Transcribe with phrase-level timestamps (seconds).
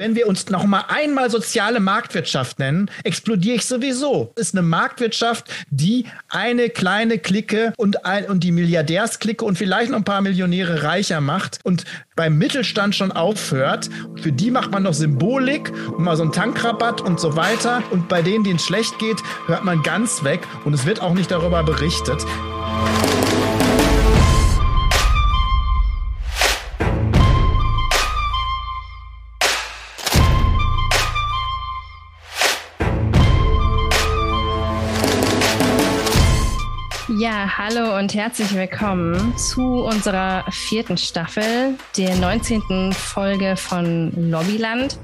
[0.00, 4.32] Wenn wir uns noch mal einmal soziale Marktwirtschaft nennen, explodiere ich sowieso.
[4.34, 9.90] Es ist eine Marktwirtschaft, die eine kleine Clique und, ein, und die Milliardärsklicke und vielleicht
[9.90, 11.84] noch ein paar Millionäre reicher macht und
[12.16, 13.90] beim Mittelstand schon aufhört.
[14.22, 17.82] Für die macht man noch Symbolik und mal so einen Tankrabatt und so weiter.
[17.90, 21.12] Und bei denen, denen es schlecht geht, hört man ganz weg und es wird auch
[21.12, 22.24] nicht darüber berichtet.
[37.20, 42.94] Ja, hallo und herzlich willkommen zu unserer vierten Staffel, der 19.
[42.94, 44.98] Folge von Lobbyland.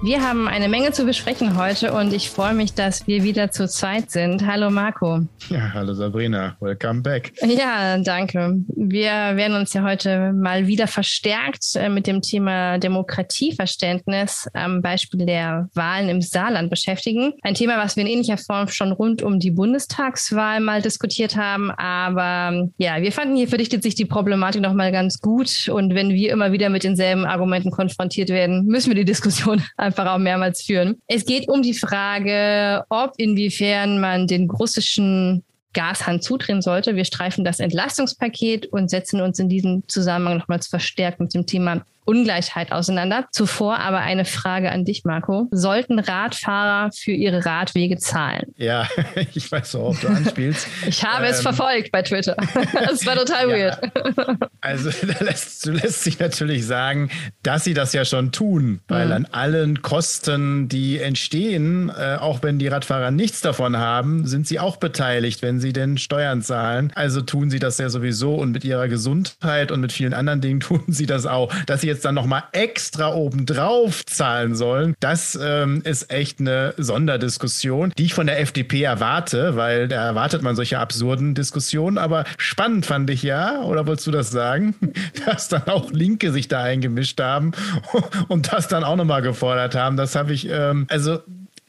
[0.00, 3.66] Wir haben eine Menge zu besprechen heute und ich freue mich, dass wir wieder zu
[3.66, 4.46] zweit sind.
[4.46, 5.22] Hallo Marco.
[5.48, 6.56] Ja, hallo Sabrina.
[6.60, 7.32] Welcome back.
[7.42, 8.58] Ja, danke.
[8.68, 15.26] Wir werden uns ja heute mal wieder verstärkt äh, mit dem Thema Demokratieverständnis am Beispiel
[15.26, 17.32] der Wahlen im Saarland beschäftigen.
[17.42, 21.72] Ein Thema, was wir in ähnlicher Form schon rund um die Bundestagswahl mal diskutiert haben.
[21.72, 25.68] Aber ja, wir fanden hier verdichtet sich die Problematik nochmal ganz gut.
[25.68, 30.06] Und wenn wir immer wieder mit denselben Argumenten konfrontiert werden, müssen wir die Diskussion einfach
[30.06, 31.00] auch mehrmals führen.
[31.06, 36.96] Es geht um die Frage, ob inwiefern man den russischen Gashahn zudrehen sollte.
[36.96, 41.84] Wir streifen das Entlastungspaket und setzen uns in diesem Zusammenhang nochmals verstärkt mit dem Thema
[42.08, 43.26] Ungleichheit auseinander.
[43.30, 45.48] Zuvor aber eine Frage an dich, Marco.
[45.50, 48.54] Sollten Radfahrer für ihre Radwege zahlen?
[48.56, 48.88] Ja,
[49.34, 50.66] ich weiß, worauf du anspielst.
[50.86, 52.36] ich habe ähm, es verfolgt bei Twitter.
[52.88, 54.48] Das war total ja, weird.
[54.60, 57.10] Also da lässt, du lässt sich natürlich sagen,
[57.42, 59.12] dass sie das ja schon tun, weil mhm.
[59.12, 64.58] an allen Kosten, die entstehen, äh, auch wenn die Radfahrer nichts davon haben, sind sie
[64.58, 66.92] auch beteiligt, wenn sie denn Steuern zahlen.
[66.94, 70.60] Also tun sie das ja sowieso und mit ihrer Gesundheit und mit vielen anderen Dingen
[70.60, 71.52] tun sie das auch.
[71.66, 76.74] Dass sie jetzt jetzt dann nochmal extra obendrauf zahlen sollen, das ähm, ist echt eine
[76.76, 81.98] Sonderdiskussion, die ich von der FDP erwarte, weil da erwartet man solche absurden Diskussionen.
[81.98, 84.76] Aber spannend fand ich ja, oder wolltest du das sagen,
[85.26, 87.50] dass dann auch Linke sich da eingemischt haben
[88.28, 89.96] und das dann auch nochmal gefordert haben.
[89.96, 91.18] Das habe ich, ähm, also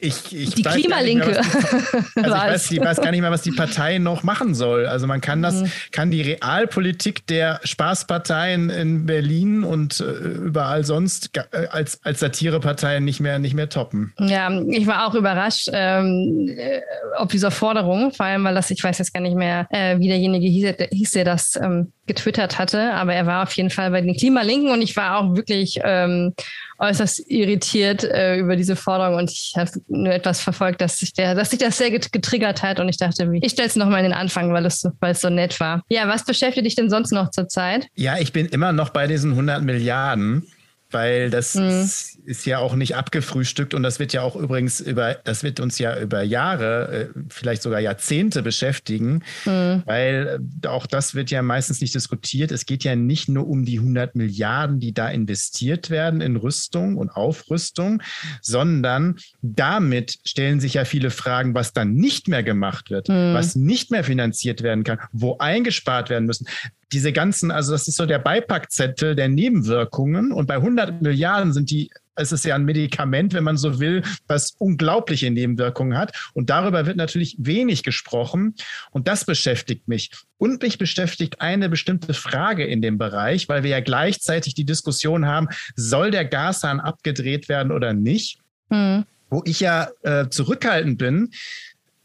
[0.00, 1.26] ich, ich die Klimalinke.
[1.26, 4.86] Mehr, also ich, weiß, ich weiß gar nicht mehr, was die Partei noch machen soll.
[4.86, 5.72] Also man kann das, mhm.
[5.92, 13.04] kann die Realpolitik der Spaßparteien in Berlin und äh, überall sonst äh, als, als Satireparteien
[13.04, 14.12] nicht mehr, nicht mehr toppen.
[14.18, 16.80] Ja, ich war auch überrascht, ähm, äh,
[17.18, 20.08] ob dieser Forderung, vor allem, weil das, ich weiß jetzt gar nicht mehr, äh, wie
[20.08, 24.00] derjenige hieß, hieß der das ähm, getwittert hatte, aber er war auf jeden Fall bei
[24.00, 26.34] den Klimalinken und ich war auch wirklich ähm,
[26.80, 31.34] äußerst irritiert äh, über diese Forderung und ich habe nur etwas verfolgt, dass sich, der,
[31.34, 34.12] dass sich das sehr getriggert hat und ich dachte, ich stelle es nochmal in den
[34.12, 35.82] Anfang, weil es, weil es so nett war.
[35.88, 37.86] Ja, was beschäftigt dich denn sonst noch zurzeit?
[37.96, 40.46] Ja, ich bin immer noch bei diesen 100 Milliarden
[40.90, 41.64] weil das mhm.
[41.64, 45.60] ist, ist, ja auch nicht abgefrühstückt und das wird ja auch übrigens über, das wird
[45.60, 49.82] uns ja über Jahre, äh, vielleicht sogar Jahrzehnte beschäftigen, mhm.
[49.86, 52.52] weil äh, auch das wird ja meistens nicht diskutiert.
[52.52, 56.96] Es geht ja nicht nur um die 100 Milliarden, die da investiert werden in Rüstung
[56.96, 58.02] und Aufrüstung,
[58.40, 63.34] sondern damit stellen sich ja viele Fragen, was dann nicht mehr gemacht wird, mhm.
[63.34, 66.46] was nicht mehr finanziert werden kann, wo eingespart werden müssen
[66.92, 71.70] diese ganzen, also das ist so der Beipackzettel der Nebenwirkungen und bei 100 Milliarden sind
[71.70, 71.90] die
[72.20, 76.30] es ist ja ein Medikament, wenn man so will, was unglaubliche Nebenwirkungen hat.
[76.34, 78.54] Und darüber wird natürlich wenig gesprochen.
[78.90, 80.10] Und das beschäftigt mich.
[80.38, 85.26] Und mich beschäftigt eine bestimmte Frage in dem Bereich, weil wir ja gleichzeitig die Diskussion
[85.26, 88.38] haben, soll der Gashahn abgedreht werden oder nicht?
[88.68, 89.04] Mhm.
[89.30, 91.30] Wo ich ja äh, zurückhaltend bin,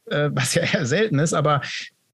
[0.09, 1.61] äh, was ja eher selten ist, aber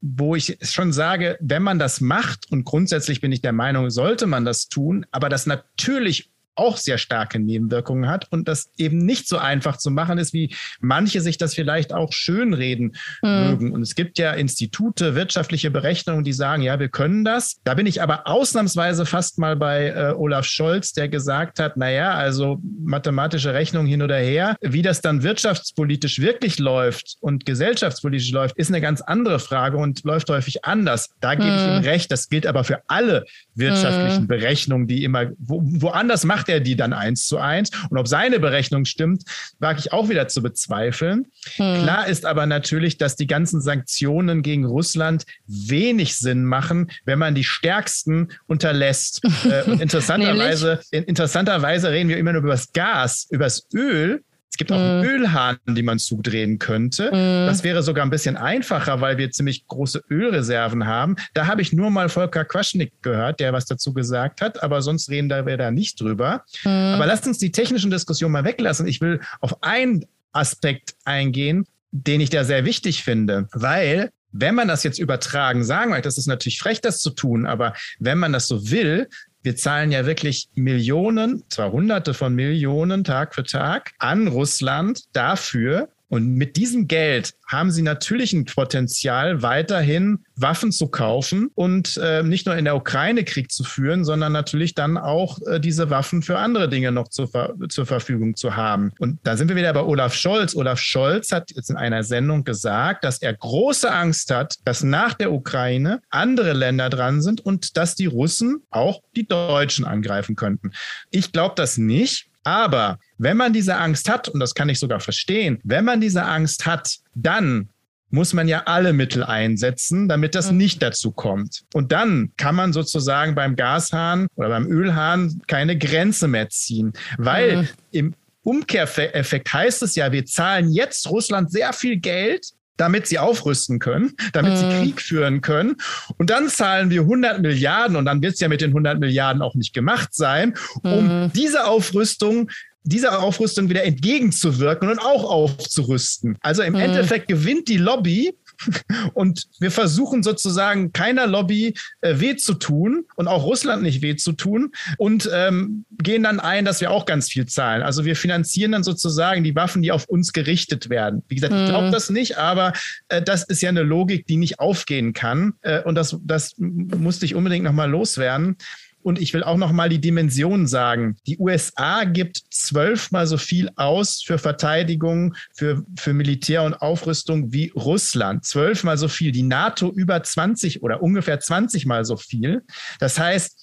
[0.01, 4.25] wo ich schon sage, wenn man das macht, und grundsätzlich bin ich der Meinung, sollte
[4.25, 9.28] man das tun, aber das natürlich auch sehr starke Nebenwirkungen hat und das eben nicht
[9.28, 13.29] so einfach zu machen ist, wie manche sich das vielleicht auch schönreden mhm.
[13.29, 13.72] mögen.
[13.72, 17.59] Und es gibt ja Institute, wirtschaftliche Berechnungen, die sagen, ja, wir können das.
[17.63, 22.13] Da bin ich aber ausnahmsweise fast mal bei äh, Olaf Scholz, der gesagt hat, naja,
[22.13, 28.58] also mathematische Rechnung hin oder her, wie das dann wirtschaftspolitisch wirklich läuft und gesellschaftspolitisch läuft,
[28.58, 31.09] ist eine ganz andere Frage und läuft häufig anders.
[31.20, 31.55] Da gebe mhm.
[31.55, 32.11] ich ihm recht.
[32.11, 34.28] Das gilt aber für alle wirtschaftlichen mhm.
[34.28, 37.70] Berechnungen, die immer wo, woanders macht er die dann eins zu eins.
[37.90, 39.23] Und ob seine Berechnung stimmt,
[39.59, 41.28] wage ich auch wieder zu bezweifeln.
[41.55, 41.84] Hm.
[41.84, 47.35] Klar ist aber natürlich, dass die ganzen Sanktionen gegen Russland wenig Sinn machen, wenn man
[47.35, 49.22] die stärksten unterlässt.
[49.43, 54.23] Äh, und interessanterweise, interessanterweise reden wir immer nur über das Gas, über das Öl.
[54.52, 54.84] Es gibt auch mhm.
[54.84, 57.08] einen Ölhahn, den man zudrehen könnte.
[57.08, 57.48] Mhm.
[57.48, 61.16] Das wäre sogar ein bisschen einfacher, weil wir ziemlich große Ölreserven haben.
[61.34, 65.09] Da habe ich nur mal Volker Quaschnik gehört, der was dazu gesagt hat, aber sonst
[65.09, 66.44] reden wir da nicht drüber.
[66.66, 66.70] Mhm.
[66.70, 68.88] Aber lasst uns die technischen Diskussionen mal weglassen.
[68.88, 74.68] Ich will auf einen Aspekt eingehen, den ich da sehr wichtig finde, weil wenn man
[74.68, 78.32] das jetzt übertragen sagen möchte, das ist natürlich frech, das zu tun, aber wenn man
[78.32, 79.09] das so will,
[79.43, 85.90] wir zahlen ja wirklich Millionen, zwar Hunderte von Millionen Tag für Tag an Russland dafür,
[86.11, 92.22] und mit diesem Geld haben sie natürlich ein Potenzial, weiterhin Waffen zu kaufen und äh,
[92.22, 96.22] nicht nur in der Ukraine Krieg zu führen, sondern natürlich dann auch äh, diese Waffen
[96.22, 97.29] für andere Dinge noch zur,
[97.69, 98.91] zur Verfügung zu haben.
[98.99, 100.53] Und da sind wir wieder bei Olaf Scholz.
[100.53, 105.14] Olaf Scholz hat jetzt in einer Sendung gesagt, dass er große Angst hat, dass nach
[105.14, 110.72] der Ukraine andere Länder dran sind und dass die Russen auch die Deutschen angreifen könnten.
[111.09, 112.28] Ich glaube das nicht.
[112.43, 116.23] Aber wenn man diese Angst hat, und das kann ich sogar verstehen, wenn man diese
[116.23, 117.70] Angst hat, dann
[118.09, 120.58] muss man ja alle Mittel einsetzen, damit das mhm.
[120.58, 121.62] nicht dazu kommt.
[121.73, 127.58] Und dann kann man sozusagen beim Gashahn oder beim Ölhahn keine Grenze mehr ziehen, weil
[127.58, 127.68] mhm.
[127.91, 128.14] im
[128.44, 134.16] Umkehreffekt heißt es ja, wir zahlen jetzt Russland sehr viel Geld, damit sie aufrüsten können,
[134.34, 134.58] damit mhm.
[134.58, 135.76] sie Krieg führen können.
[136.17, 139.44] Und dann zahlen wir 100 Milliarden und dann wird es ja mit den 100 Milliarden
[139.44, 141.32] auch nicht gemacht sein, um mhm.
[141.34, 142.50] diese Aufrüstung
[142.83, 146.37] dieser Aufrüstung wieder entgegenzuwirken und auch aufzurüsten.
[146.41, 146.79] Also im mhm.
[146.79, 148.33] Endeffekt gewinnt die Lobby
[149.13, 154.16] und wir versuchen sozusagen keiner Lobby äh, weh zu tun und auch Russland nicht weh
[154.16, 157.83] zu tun und ähm, gehen dann ein, dass wir auch ganz viel zahlen.
[157.83, 161.23] Also wir finanzieren dann sozusagen die Waffen, die auf uns gerichtet werden.
[161.28, 161.59] Wie gesagt, mhm.
[161.59, 162.73] ich glaube das nicht, aber
[163.09, 165.53] äh, das ist ja eine Logik, die nicht aufgehen kann.
[165.61, 168.57] Äh, und das, das musste ich unbedingt nochmal loswerden.
[169.03, 171.18] Und ich will auch noch mal die Dimension sagen.
[171.28, 177.72] Die USA gibt zwölfmal so viel aus für Verteidigung, für, für Militär und Aufrüstung wie
[177.76, 178.46] Russland.
[178.46, 179.32] Zwölfmal so viel.
[179.32, 182.64] Die NATO über 20 oder ungefähr 20 mal so viel.
[183.00, 183.58] Das heißt,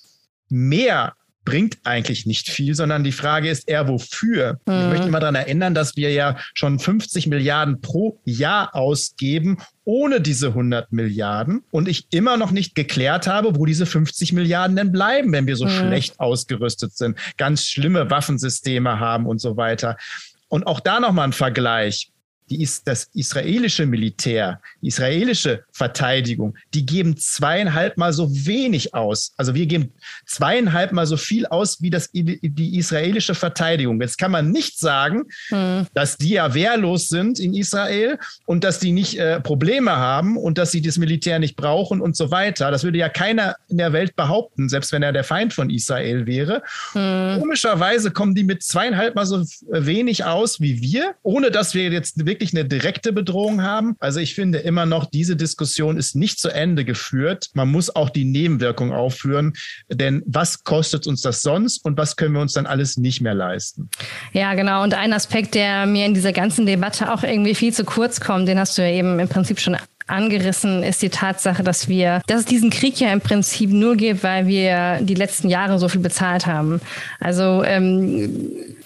[0.49, 1.15] mehr
[1.49, 4.61] bringt eigentlich nicht viel, sondern die Frage ist eher, wofür.
[4.67, 4.75] Mhm.
[4.75, 10.21] Ich möchte mal daran erinnern, dass wir ja schon 50 Milliarden pro Jahr ausgeben, ohne
[10.21, 14.93] diese 100 Milliarden und ich immer noch nicht geklärt habe, wo diese 50 Milliarden denn
[14.93, 15.71] bleiben, wenn wir so mhm.
[15.71, 19.97] schlecht ausgerüstet sind, ganz schlimme Waffensysteme haben und so weiter.
[20.49, 22.11] Und auch da nochmal ein Vergleich
[22.51, 29.33] die ist das israelische Militär, die israelische Verteidigung, die geben zweieinhalb Mal so wenig aus.
[29.37, 29.93] Also wir geben
[30.27, 34.01] zweieinhalb Mal so viel aus wie das, die israelische Verteidigung.
[34.01, 35.87] Jetzt kann man nicht sagen, hm.
[35.95, 40.59] dass die ja wehrlos sind in Israel und dass die nicht äh, Probleme haben und
[40.59, 42.71] dass sie das Militär nicht brauchen und so weiter.
[42.71, 46.27] Das würde ja keiner in der Welt behaupten, selbst wenn er der Feind von Israel
[46.27, 46.63] wäre.
[46.93, 47.41] Hm.
[47.41, 52.25] Komischerweise kommen die mit zweieinhalb Mal so wenig aus wie wir, ohne dass wir jetzt
[52.27, 53.97] wirklich wirklich eine direkte Bedrohung haben.
[53.99, 57.49] Also ich finde immer noch, diese Diskussion ist nicht zu Ende geführt.
[57.55, 59.55] Man muss auch die Nebenwirkung aufführen,
[59.91, 63.35] denn was kostet uns das sonst und was können wir uns dann alles nicht mehr
[63.35, 63.91] leisten?
[64.33, 64.85] Ja, genau.
[64.85, 68.47] Und ein Aspekt, der mir in dieser ganzen Debatte auch irgendwie viel zu kurz kommt,
[68.47, 69.77] den hast du ja eben im Prinzip schon
[70.07, 74.23] angerissen, ist die Tatsache, dass wir, dass es diesen Krieg ja im Prinzip nur gibt,
[74.23, 76.81] weil wir die letzten Jahre so viel bezahlt haben.
[77.21, 78.31] Also ähm,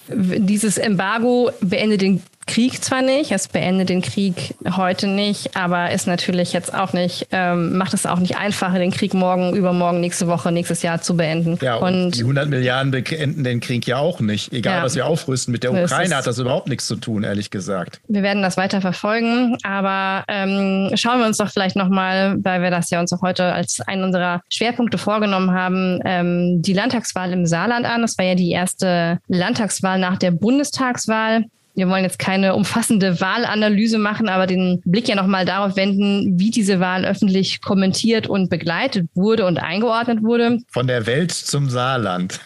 [0.09, 6.07] dieses Embargo beendet den Krieg zwar nicht, es beendet den Krieg heute nicht, aber ist
[6.07, 10.27] natürlich jetzt auch nicht, ähm, macht es auch nicht einfacher, den Krieg morgen, übermorgen, nächste
[10.27, 11.59] Woche, nächstes Jahr zu beenden.
[11.63, 14.53] Ja, und, und die 100 Milliarden beenden den Krieg ja auch nicht.
[14.53, 17.51] Egal, ja, was wir aufrüsten mit der Ukraine, hat das überhaupt nichts zu tun, ehrlich
[17.51, 18.01] gesagt.
[18.09, 22.71] Wir werden das weiter verfolgen, aber ähm, schauen wir uns doch vielleicht nochmal, weil wir
[22.71, 27.47] das ja uns auch heute als einen unserer Schwerpunkte vorgenommen haben, ähm, die Landtagswahl im
[27.47, 28.03] Saarland an.
[28.03, 33.99] Das war ja die erste Landtagswahl nach der Bundestagswahl wir wollen jetzt keine umfassende Wahlanalyse
[33.99, 39.09] machen, aber den Blick ja nochmal darauf wenden, wie diese Wahl öffentlich kommentiert und begleitet
[39.15, 40.59] wurde und eingeordnet wurde.
[40.69, 42.41] Von der Welt zum Saarland.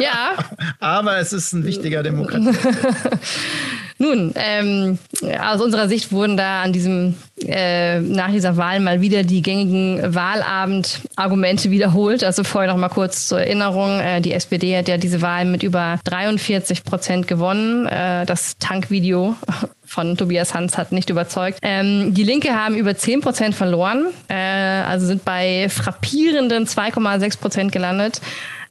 [0.00, 0.36] Ja.
[0.80, 2.56] aber es ist ein wichtiger Demokratie.
[3.98, 4.98] Nun, ähm,
[5.40, 7.14] aus unserer Sicht wurden da an diesem
[7.46, 12.24] äh, nach dieser Wahl mal wieder die gängigen Wahlabend-Argumente wiederholt.
[12.24, 15.62] Also vorher noch mal kurz zur Erinnerung: äh, Die SPD hat ja diese Wahl mit
[15.62, 17.86] über 43 Prozent gewonnen.
[17.86, 19.36] Äh, das Tankvideo
[19.84, 21.58] von Tobias Hans hat nicht überzeugt.
[21.62, 27.72] Ähm, die Linke haben über 10 Prozent verloren, äh, also sind bei frappierenden 2,6 Prozent
[27.72, 28.20] gelandet.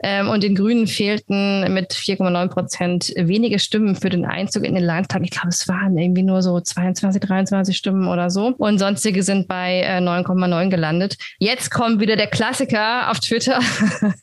[0.04, 4.84] Ähm, und den Grünen fehlten mit 4,9 Prozent wenige Stimmen für den Einzug in den
[4.84, 5.22] Landtag.
[5.24, 8.54] Ich glaube, es waren irgendwie nur so 22, 23 Stimmen oder so.
[8.58, 11.18] Und sonstige sind bei äh, 9,9 gelandet.
[11.40, 13.60] Jetzt kommt wieder der Klassiker auf Twitter.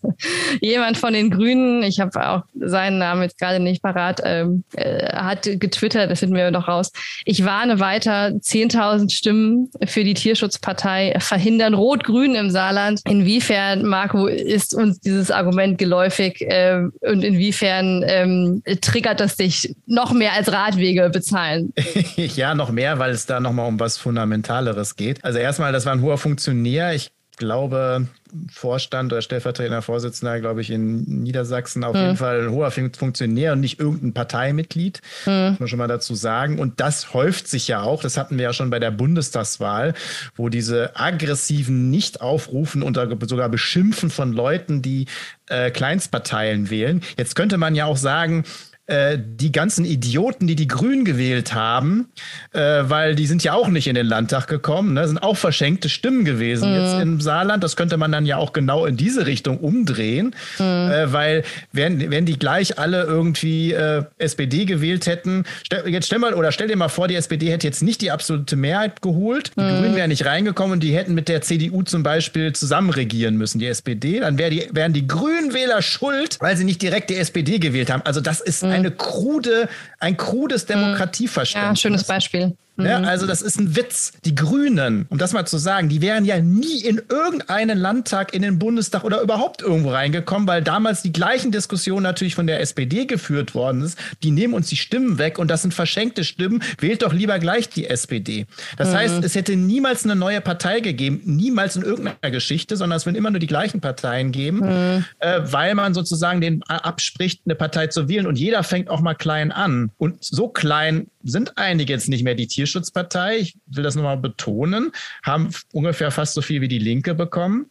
[0.60, 5.06] Jemand von den Grünen, ich habe auch seinen Namen jetzt gerade nicht parat, ähm, äh,
[5.14, 6.92] hat getwittert, das finden wir doch raus.
[7.24, 13.00] Ich warne weiter, 10.000 Stimmen für die Tierschutzpartei verhindern Rot-Grün im Saarland.
[13.08, 20.12] Inwiefern, Marco, ist uns dieses Argument geläufig äh, und inwiefern ähm, triggert das dich noch
[20.12, 21.72] mehr als Radwege bezahlen?
[22.16, 25.24] ja, noch mehr, weil es da nochmal um was Fundamentaleres geht.
[25.24, 26.94] Also erstmal, das war ein hoher Funktionär.
[26.94, 28.06] Ich glaube,
[28.50, 32.02] Vorstand oder stellvertretender Vorsitzender, glaube ich, in Niedersachsen auf hm.
[32.02, 35.50] jeden Fall ein hoher Funktionär und nicht irgendein Parteimitglied, hm.
[35.50, 36.58] muss man schon mal dazu sagen.
[36.58, 39.94] Und das häuft sich ja auch, das hatten wir ja schon bei der Bundestagswahl,
[40.36, 42.96] wo diese aggressiven Nicht-Aufrufen und
[43.28, 45.06] sogar Beschimpfen von Leuten, die
[45.48, 47.02] äh, Kleinstparteien wählen.
[47.16, 48.44] Jetzt könnte man ja auch sagen,
[48.90, 52.08] äh, die ganzen Idioten, die die Grünen gewählt haben,
[52.52, 55.88] äh, weil die sind ja auch nicht in den Landtag gekommen, ne, sind auch verschenkte
[55.88, 56.76] Stimmen gewesen mhm.
[56.76, 57.62] jetzt im Saarland.
[57.62, 60.64] Das könnte man dann ja auch genau in diese Richtung umdrehen, mhm.
[60.64, 66.18] äh, weil wenn, wenn die gleich alle irgendwie äh, SPD gewählt hätten, stell, jetzt stell
[66.18, 69.52] mal oder stell dir mal vor, die SPD hätte jetzt nicht die absolute Mehrheit geholt,
[69.56, 69.78] die mhm.
[69.78, 73.60] Grünen wären nicht reingekommen und die hätten mit der CDU zum Beispiel zusammen regieren müssen,
[73.60, 77.16] die SPD, dann wär die, wären die Grünen Wähler schuld, weil sie nicht direkt die
[77.16, 78.02] SPD gewählt haben.
[78.04, 79.68] Also das ist ein eine krude,
[79.98, 80.74] ein krudes mhm.
[80.74, 81.78] Demokratieverständnis.
[81.78, 82.56] Ja, schönes Beispiel.
[82.84, 83.04] Ja, mhm.
[83.04, 84.12] also das ist ein Witz.
[84.24, 88.42] Die Grünen, um das mal zu sagen, die wären ja nie in irgendeinen Landtag, in
[88.42, 93.06] den Bundestag oder überhaupt irgendwo reingekommen, weil damals die gleichen Diskussionen natürlich von der SPD
[93.06, 93.98] geführt worden ist.
[94.22, 96.62] Die nehmen uns die Stimmen weg und das sind verschenkte Stimmen.
[96.78, 98.46] Wählt doch lieber gleich die SPD.
[98.76, 98.94] Das mhm.
[98.94, 103.16] heißt, es hätte niemals eine neue Partei gegeben, niemals in irgendeiner Geschichte, sondern es würden
[103.16, 105.04] immer nur die gleichen Parteien geben, mhm.
[105.18, 109.14] äh, weil man sozusagen den abspricht, eine Partei zu wählen und jeder fängt auch mal
[109.14, 109.90] klein an.
[109.98, 113.38] Und so klein sind einige jetzt nicht mehr die Tierschutzpartei.
[113.38, 114.92] Ich will das nochmal betonen,
[115.24, 117.70] haben ungefähr fast so viel wie die Linke bekommen.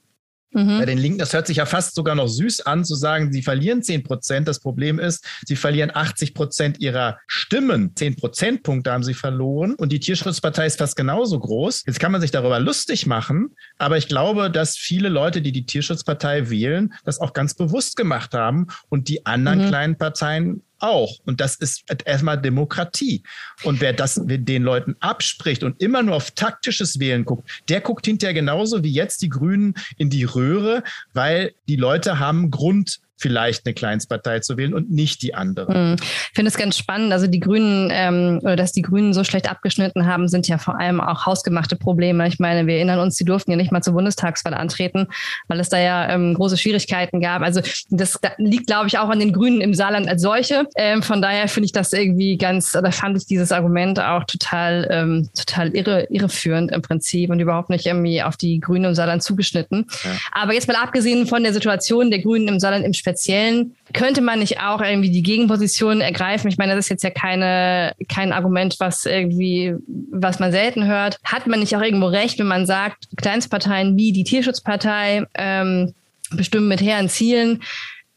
[0.52, 0.80] Mhm.
[0.80, 3.44] Bei den Linken, das hört sich ja fast sogar noch süß an, zu sagen, sie
[3.44, 4.48] verlieren 10 Prozent.
[4.48, 7.96] Das Problem ist, sie verlieren 80 Prozent ihrer Stimmen.
[7.96, 9.76] 10 Prozentpunkte haben sie verloren.
[9.76, 11.84] Und die Tierschutzpartei ist fast genauso groß.
[11.86, 13.56] Jetzt kann man sich darüber lustig machen.
[13.78, 18.34] Aber ich glaube, dass viele Leute, die die Tierschutzpartei wählen, das auch ganz bewusst gemacht
[18.34, 19.68] haben und die anderen mhm.
[19.68, 21.18] kleinen Parteien auch.
[21.26, 23.24] Und das ist erstmal Demokratie.
[23.64, 28.06] Und wer das den Leuten abspricht und immer nur auf taktisches Wählen guckt, der guckt
[28.06, 30.84] hinterher genauso wie jetzt die Grünen in die Röhre,
[31.14, 35.74] weil die Leute haben Grund vielleicht eine Kleinstpartei zu wählen und nicht die andere.
[35.74, 35.96] Hm.
[36.00, 37.12] Ich finde es ganz spannend.
[37.12, 40.80] Also die Grünen, ähm, oder dass die Grünen so schlecht abgeschnitten haben, sind ja vor
[40.80, 42.28] allem auch hausgemachte Probleme.
[42.28, 45.08] Ich meine, wir erinnern uns, sie durften ja nicht mal zur Bundestagswahl antreten,
[45.48, 47.42] weil es da ja ähm, große schwierigkeiten gab.
[47.42, 50.66] Also das da liegt, glaube ich, auch an den Grünen im Saarland als solche.
[50.76, 54.88] Ähm, von daher finde ich das irgendwie ganz, oder fand ich dieses Argument auch total,
[54.90, 59.24] ähm, total irre, irreführend im Prinzip und überhaupt nicht irgendwie auf die Grünen im Saarland
[59.24, 59.86] zugeschnitten.
[60.04, 60.12] Ja.
[60.32, 63.76] Aber jetzt mal abgesehen von der Situation der Grünen im Saarland im Speziellen, Speziellen.
[63.94, 66.50] Könnte man nicht auch irgendwie die Gegenposition ergreifen?
[66.50, 69.76] Ich meine, das ist jetzt ja keine, kein Argument, was irgendwie,
[70.12, 71.18] was man selten hört.
[71.24, 75.94] Hat man nicht auch irgendwo recht, wenn man sagt, Kleinstparteien wie die Tierschutzpartei ähm,
[76.32, 77.64] bestimmen mit hehren Zielen,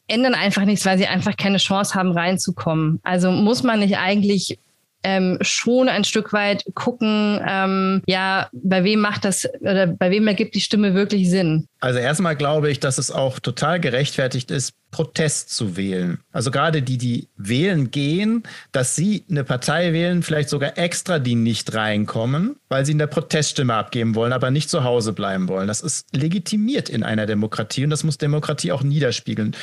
[0.09, 3.01] ändern einfach nichts, weil sie einfach keine Chance haben, reinzukommen.
[3.03, 4.59] Also muss man nicht eigentlich
[5.05, 10.27] ähm, schon ein Stück weit gucken, ähm, ja, bei wem macht das oder bei wem
[10.29, 11.67] ergibt die Stimme wirklich Sinn?
[11.81, 16.21] Also erstmal glaube ich, dass es auch total gerechtfertigt ist, Protest zu wählen.
[16.33, 21.35] Also gerade die, die wählen gehen, dass sie eine Partei wählen, vielleicht sogar extra, die
[21.35, 25.67] nicht reinkommen, weil sie eine Proteststimme abgeben wollen, aber nicht zu Hause bleiben wollen.
[25.67, 29.57] Das ist legitimiert in einer Demokratie und das muss Demokratie auch niederspiegeln.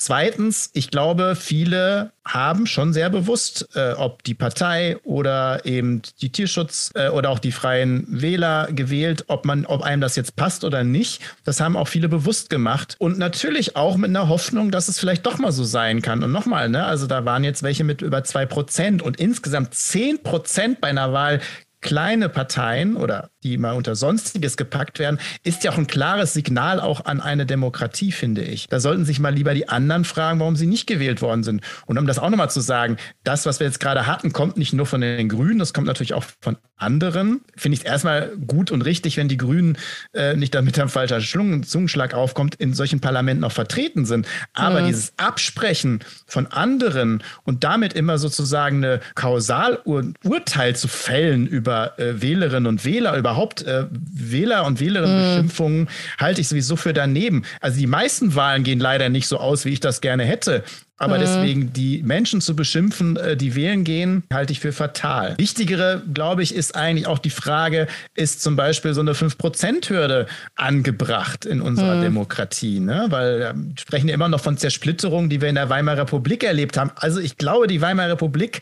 [0.00, 6.30] Zweitens, ich glaube, viele haben schon sehr bewusst, äh, ob die Partei oder eben die
[6.30, 10.62] Tierschutz äh, oder auch die freien Wähler gewählt, ob man, ob einem das jetzt passt
[10.62, 11.20] oder nicht.
[11.44, 15.26] Das haben auch viele bewusst gemacht und natürlich auch mit einer Hoffnung, dass es vielleicht
[15.26, 16.22] doch mal so sein kann.
[16.22, 20.22] Und nochmal, ne, also da waren jetzt welche mit über zwei Prozent und insgesamt zehn
[20.22, 21.40] Prozent bei einer Wahl
[21.80, 26.80] kleine Parteien oder die mal unter Sonstiges gepackt werden, ist ja auch ein klares Signal
[26.80, 28.66] auch an eine Demokratie, finde ich.
[28.68, 31.62] Da sollten sich mal lieber die anderen fragen, warum sie nicht gewählt worden sind.
[31.86, 34.72] Und um das auch nochmal zu sagen, das, was wir jetzt gerade hatten, kommt nicht
[34.72, 37.42] nur von den Grünen, das kommt natürlich auch von anderen.
[37.56, 39.78] Finde ich es erstmal gut und richtig, wenn die Grünen
[40.14, 44.26] äh, nicht damit ein falscher Zungenschlag aufkommt, in solchen Parlamenten auch vertreten sind.
[44.52, 44.86] Aber mhm.
[44.86, 52.66] dieses Absprechen von anderen und damit immer sozusagen eine Kausalurteil zu fällen über äh, Wählerinnen
[52.66, 55.88] und Wähler, über überhaupt äh, Wähler- und Wählerinnenbeschimpfungen mm.
[56.18, 57.44] halte ich sowieso für daneben.
[57.60, 60.64] Also die meisten Wahlen gehen leider nicht so aus, wie ich das gerne hätte.
[61.00, 61.20] Aber mhm.
[61.20, 65.38] deswegen die Menschen zu beschimpfen, äh, die wählen gehen, halte ich für fatal.
[65.38, 71.46] Wichtigere, glaube ich, ist eigentlich auch die Frage, ist zum Beispiel so eine 5%-Hürde angebracht
[71.46, 72.02] in unserer mhm.
[72.02, 72.80] Demokratie?
[72.80, 73.06] Ne?
[73.10, 76.76] Weil wir sprechen ja immer noch von Zersplitterung, die wir in der Weimarer Republik erlebt
[76.76, 76.90] haben.
[76.96, 78.60] Also ich glaube, die Weimarer Republik,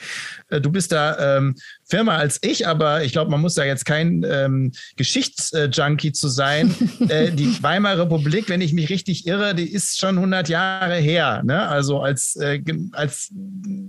[0.51, 1.55] äh, du bist da ähm,
[1.89, 6.75] Firma als ich, aber ich glaube, man muss da jetzt kein ähm, Geschichtsjunkie zu sein.
[7.09, 11.43] äh, die Weimarer Republik, wenn ich mich richtig irre, die ist schon 100 Jahre her.
[11.45, 11.69] Ne?
[11.69, 12.61] Also als, äh,
[12.93, 13.31] als,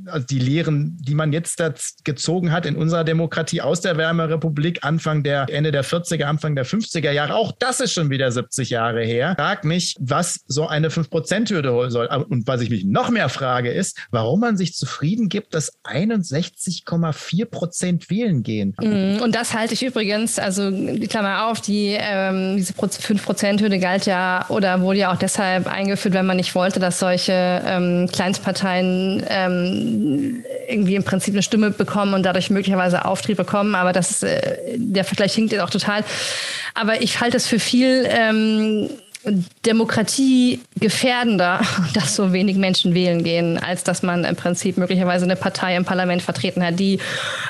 [0.05, 1.73] als die Lehren, die man jetzt da
[2.03, 6.55] gezogen hat in unserer Demokratie aus der Weimarer Republik, Anfang der, Ende der 40er, Anfang
[6.55, 9.33] der 50er Jahre, auch das ist schon wieder 70 Jahre her.
[9.37, 12.07] Frag mich, was so eine 5%-Hürde soll.
[12.29, 17.45] Und was ich mich noch mehr frage, ist, warum man sich zufrieden gibt, dass 61,4
[17.45, 18.75] Prozent Prozent wählen gehen.
[18.81, 19.21] Mhm.
[19.21, 24.45] Und das halte ich übrigens, also die Klammer auf, die ähm, diese 5%-Hürde galt ja
[24.49, 30.43] oder wurde ja auch deshalb eingeführt, wenn man nicht wollte, dass solche ähm, Kleinstparteien ähm,
[30.67, 33.75] irgendwie im Prinzip eine Stimme bekommen und dadurch möglicherweise Auftrieb bekommen.
[33.75, 36.03] Aber das ist, äh, der Vergleich hinkt jetzt auch total.
[36.73, 38.89] Aber ich halte es für viel ähm,
[39.65, 41.61] Demokratie gefährdender,
[41.93, 45.85] dass so wenig Menschen wählen gehen, als dass man im Prinzip möglicherweise eine Partei im
[45.85, 46.99] Parlament vertreten hat, die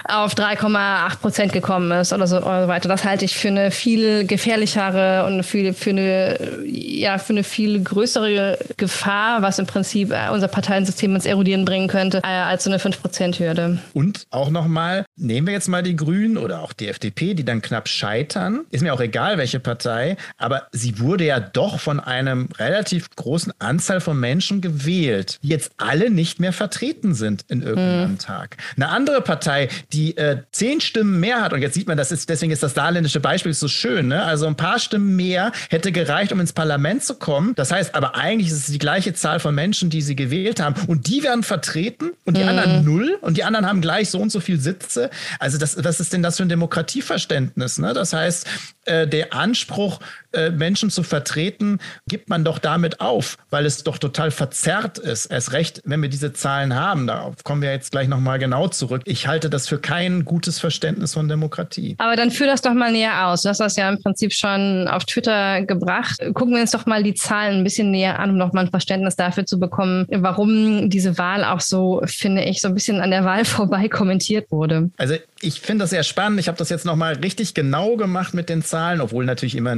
[0.04, 2.90] auf 3,8 Prozent gekommen ist oder so, oder so weiter.
[2.90, 7.82] Das halte ich für eine viel gefährlichere und für, für, eine, ja, für eine viel
[7.82, 12.70] größere Gefahr, was im Prinzip äh, unser Parteiensystem ins Erodieren bringen könnte, äh, als so
[12.70, 13.80] eine 5-Prozent-Hürde.
[13.94, 17.62] Und auch nochmal, nehmen wir jetzt mal die Grünen oder auch die FDP, die dann
[17.62, 18.62] knapp scheitern.
[18.72, 23.10] Ist mir auch egal, welche Partei, aber sie wurde ja doch doch von einem relativ
[23.16, 28.18] großen Anzahl von Menschen gewählt, die jetzt alle nicht mehr vertreten sind in irgendeinem hm.
[28.20, 28.58] Tag.
[28.76, 32.30] Eine andere Partei, die äh, zehn Stimmen mehr hat, und jetzt sieht man, das ist,
[32.30, 34.24] deswegen ist das saarländische Beispiel so schön, ne?
[34.24, 37.54] also ein paar Stimmen mehr hätte gereicht, um ins Parlament zu kommen.
[37.56, 40.76] Das heißt aber eigentlich ist es die gleiche Zahl von Menschen, die sie gewählt haben
[40.88, 42.50] und die werden vertreten und die hm.
[42.50, 45.10] anderen null und die anderen haben gleich so und so viel Sitze.
[45.40, 47.78] Also das, was ist denn das für ein Demokratieverständnis?
[47.78, 47.94] Ne?
[47.94, 48.48] Das heißt,
[48.86, 50.00] äh, der Anspruch,
[50.34, 55.28] äh, Menschen zu vertreten, gibt man doch damit auf, weil es doch total verzerrt ist.
[55.28, 57.08] Erst recht, wenn wir diese Zahlen haben.
[57.08, 59.02] Darauf kommen wir jetzt gleich nochmal genau zurück.
[59.06, 61.96] Ich halte das für kein gutes Verständnis von Demokratie.
[61.98, 63.44] Aber dann führ das doch mal näher aus.
[63.44, 66.20] Du hast das ja im Prinzip schon auf Twitter gebracht.
[66.34, 69.16] Gucken wir uns doch mal die Zahlen ein bisschen näher an, um nochmal ein Verständnis
[69.16, 73.24] dafür zu bekommen, warum diese Wahl auch so, finde ich, so ein bisschen an der
[73.26, 74.90] Wahl vorbei kommentiert wurde.
[74.98, 76.40] Also ich finde das sehr spannend.
[76.40, 79.76] Ich habe das jetzt nochmal richtig genau gemacht mit den Zahlen, obwohl natürlich immer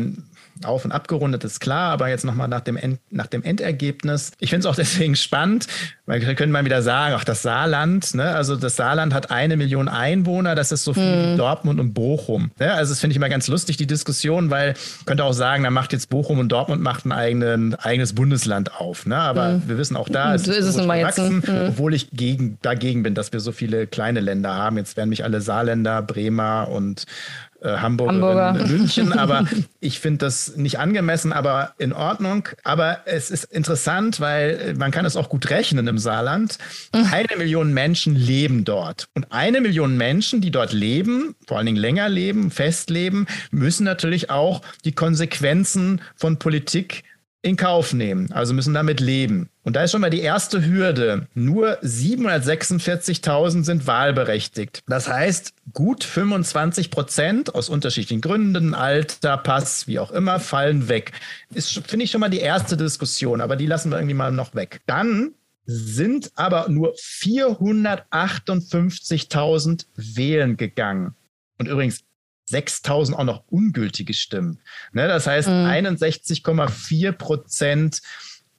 [0.64, 4.32] auf und abgerundet ist klar, aber jetzt nochmal nach dem, End, nach dem Endergebnis.
[4.40, 5.68] Ich finde es auch deswegen spannend,
[6.06, 8.36] weil wir können mal wieder sagen, ach, das Saarland, ne?
[8.36, 11.34] also das Saarland hat eine Million Einwohner, das ist so viel hm.
[11.34, 12.52] wie Dortmund und Bochum.
[12.60, 12.74] Ne?
[12.74, 14.74] Also das finde ich immer ganz lustig, die Diskussion, weil
[15.06, 19.06] könnte auch sagen, da macht jetzt Bochum und Dortmund macht ein eigenen, eigenes Bundesland auf.
[19.06, 19.18] Ne?
[19.18, 19.64] Aber hm.
[19.68, 21.70] wir wissen auch da, es so ist es nun mal gewachsen, hm.
[21.70, 24.78] obwohl ich gegen, dagegen bin, dass wir so viele kleine Länder haben.
[24.78, 27.06] Jetzt werden mich alle Saarländer, Bremer und
[27.62, 28.68] äh, Hamburgerin Hamburger.
[28.68, 29.46] München, aber
[29.80, 32.48] ich finde das nicht angemessen, aber in Ordnung.
[32.64, 36.58] Aber es ist interessant, weil äh, man kann es auch gut rechnen im Saarland.
[36.92, 39.08] Eine Million Menschen leben dort.
[39.14, 44.30] Und eine Million Menschen, die dort leben, vor allen Dingen länger leben, festleben, müssen natürlich
[44.30, 47.04] auch die Konsequenzen von Politik
[47.42, 49.48] in Kauf nehmen, also müssen damit leben.
[49.64, 51.28] Und da ist schon mal die erste Hürde.
[51.34, 54.82] Nur 746.000 sind wahlberechtigt.
[54.88, 61.14] Das heißt, gut 25 Prozent aus unterschiedlichen Gründen, Alter, Pass, wie auch immer, fallen weg.
[61.54, 64.54] Ist, finde ich, schon mal die erste Diskussion, aber die lassen wir irgendwie mal noch
[64.54, 64.82] weg.
[64.86, 65.34] Dann
[65.66, 71.16] sind aber nur 458.000 wählen gegangen.
[71.58, 72.04] Und übrigens,
[72.50, 74.60] 6000 auch noch ungültige Stimmen.
[74.92, 75.66] Ne, das heißt, mhm.
[75.66, 78.02] 61,4 Prozent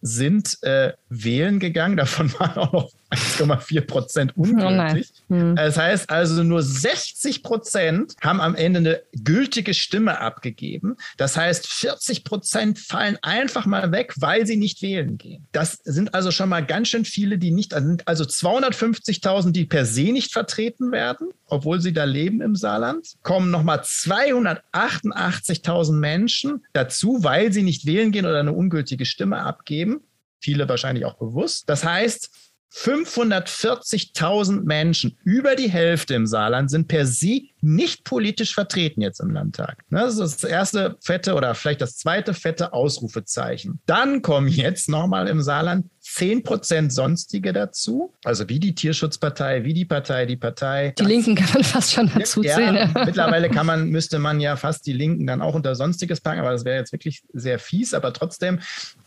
[0.00, 1.96] sind äh, wählen gegangen.
[1.98, 5.12] Davon waren auch noch 1,4 Prozent ungültig.
[5.28, 5.56] Oh hm.
[5.56, 10.96] Das heißt also, nur 60 Prozent haben am Ende eine gültige Stimme abgegeben.
[11.16, 15.48] Das heißt, 40 Prozent fallen einfach mal weg, weil sie nicht wählen gehen.
[15.52, 19.84] Das sind also schon mal ganz schön viele, die nicht, also, also 250.000, die per
[19.84, 23.16] se nicht vertreten werden, obwohl sie da leben im Saarland.
[23.22, 30.02] Kommen nochmal 288.000 Menschen dazu, weil sie nicht wählen gehen oder eine ungültige Stimme abgeben
[30.40, 31.68] viele wahrscheinlich auch bewusst.
[31.68, 32.30] Das heißt,
[32.72, 39.30] 540.000 Menschen, über die Hälfte im Saarland, sind per se nicht politisch vertreten jetzt im
[39.30, 39.84] Landtag.
[39.90, 43.80] Das ist das erste fette oder vielleicht das zweite fette Ausrufezeichen.
[43.86, 49.74] Dann kommen jetzt nochmal im Saarland 10 Prozent Sonstige dazu, also wie die Tierschutzpartei, wie
[49.74, 50.94] die Partei, die Partei.
[50.98, 52.90] Die Linken kann man fast schon dazu zählen.
[52.94, 56.40] Ja, mittlerweile kann man, müsste man ja fast die Linken dann auch unter Sonstiges packen,
[56.40, 58.60] aber das wäre jetzt wirklich sehr fies, aber trotzdem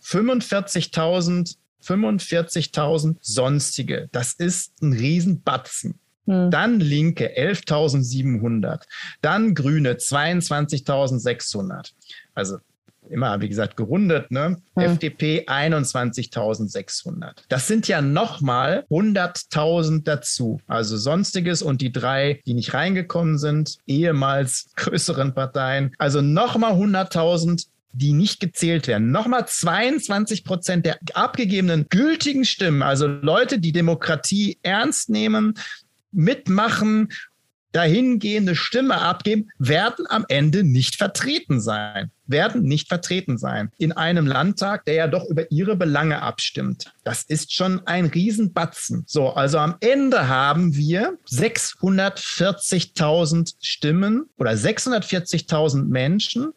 [0.03, 4.09] 45.000 45.000 sonstige.
[4.11, 5.99] Das ist ein Riesenbatzen.
[6.25, 6.51] Hm.
[6.51, 8.83] Dann Linke 11.700.
[9.21, 11.91] Dann Grüne 22.600.
[12.33, 12.57] Also
[13.09, 14.61] immer, wie gesagt, gerundet, ne?
[14.75, 14.83] Hm.
[14.83, 17.33] FDP 21.600.
[17.49, 20.61] Das sind ja nochmal 100.000 dazu.
[20.67, 25.93] Also Sonstiges und die drei, die nicht reingekommen sind, ehemals größeren Parteien.
[25.97, 29.11] Also nochmal 100.000 die nicht gezählt werden.
[29.11, 35.53] Nochmal 22 Prozent der abgegebenen gültigen Stimmen, also Leute, die Demokratie ernst nehmen,
[36.11, 37.09] mitmachen,
[37.73, 42.11] dahingehende Stimme abgeben, werden am Ende nicht vertreten sein.
[42.25, 43.69] Werden nicht vertreten sein.
[43.77, 46.93] In einem Landtag, der ja doch über ihre Belange abstimmt.
[47.03, 49.03] Das ist schon ein Riesenbatzen.
[49.07, 56.53] So, also am Ende haben wir 640.000 Stimmen oder 640.000 Menschen,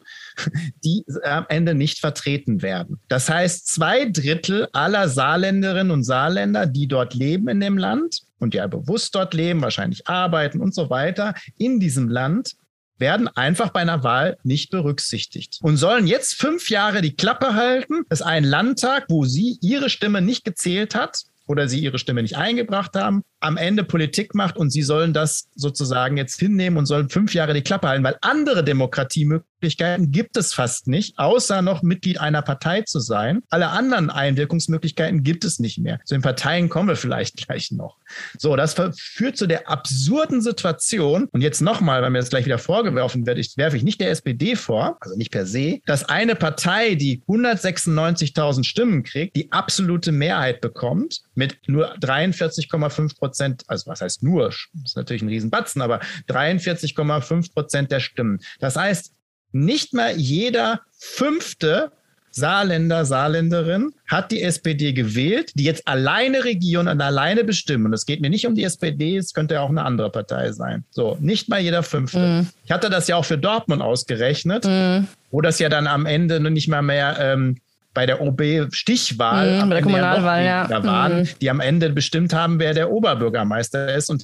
[0.83, 2.99] die am Ende nicht vertreten werden.
[3.07, 8.53] Das heißt, zwei Drittel aller Saarländerinnen und Saarländer, die dort leben in dem Land und
[8.53, 12.53] ja bewusst dort leben, wahrscheinlich arbeiten und so weiter, in diesem Land,
[12.99, 18.03] werden einfach bei einer Wahl nicht berücksichtigt und sollen jetzt fünf Jahre die Klappe halten,
[18.09, 22.37] dass ein Landtag, wo sie ihre Stimme nicht gezählt hat, oder sie ihre Stimme nicht
[22.37, 27.09] eingebracht haben, am Ende Politik macht und sie sollen das sozusagen jetzt hinnehmen und sollen
[27.09, 32.19] fünf Jahre die Klappe halten, weil andere Demokratiemöglichkeiten gibt es fast nicht, außer noch Mitglied
[32.19, 33.41] einer Partei zu sein.
[33.49, 35.99] Alle anderen Einwirkungsmöglichkeiten gibt es nicht mehr.
[36.05, 37.97] Zu den Parteien kommen wir vielleicht gleich noch.
[38.37, 41.27] So, das führt zu der absurden Situation.
[41.31, 44.11] Und jetzt nochmal, weil mir das gleich wieder vorgeworfen wird, ich werfe ich nicht der
[44.11, 50.11] SPD vor, also nicht per se, dass eine Partei, die 196.000 Stimmen kriegt, die absolute
[50.11, 55.81] Mehrheit bekommt mit nur 43,5 Prozent also was heißt nur, das ist natürlich ein Riesenbatzen,
[55.81, 58.39] aber 43,5 Prozent der Stimmen.
[58.59, 59.13] Das heißt,
[59.51, 61.91] nicht mal jeder fünfte
[62.37, 67.87] Saarländer, Saarländerin hat die SPD gewählt, die jetzt alleine regieren und alleine bestimmen.
[67.87, 70.51] Und es geht mir nicht um die SPD, es könnte ja auch eine andere Partei
[70.51, 70.85] sein.
[70.91, 72.19] So, nicht mal jeder Fünfte.
[72.19, 72.47] Mm.
[72.63, 75.07] Ich hatte das ja auch für Dortmund ausgerechnet, mm.
[75.31, 77.57] wo das ja dann am Ende nicht mal mehr ähm,
[77.93, 80.83] bei der OB-Stichwahl mhm, bei der Kommunalwahl, ja, ja.
[80.83, 81.29] waren, mhm.
[81.41, 84.11] die am Ende bestimmt haben, wer der Oberbürgermeister ist.
[84.11, 84.21] Und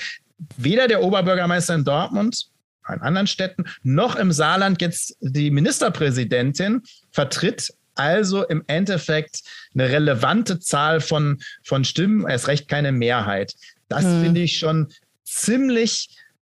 [0.58, 2.49] weder der Oberbürgermeister in Dortmund,
[2.88, 9.41] in anderen Städten, noch im Saarland jetzt die Ministerpräsidentin vertritt also im Endeffekt
[9.73, 13.53] eine relevante Zahl von, von Stimmen, erst recht keine Mehrheit.
[13.89, 14.23] Das mhm.
[14.23, 14.91] finde ich schon
[15.23, 16.10] ziemlich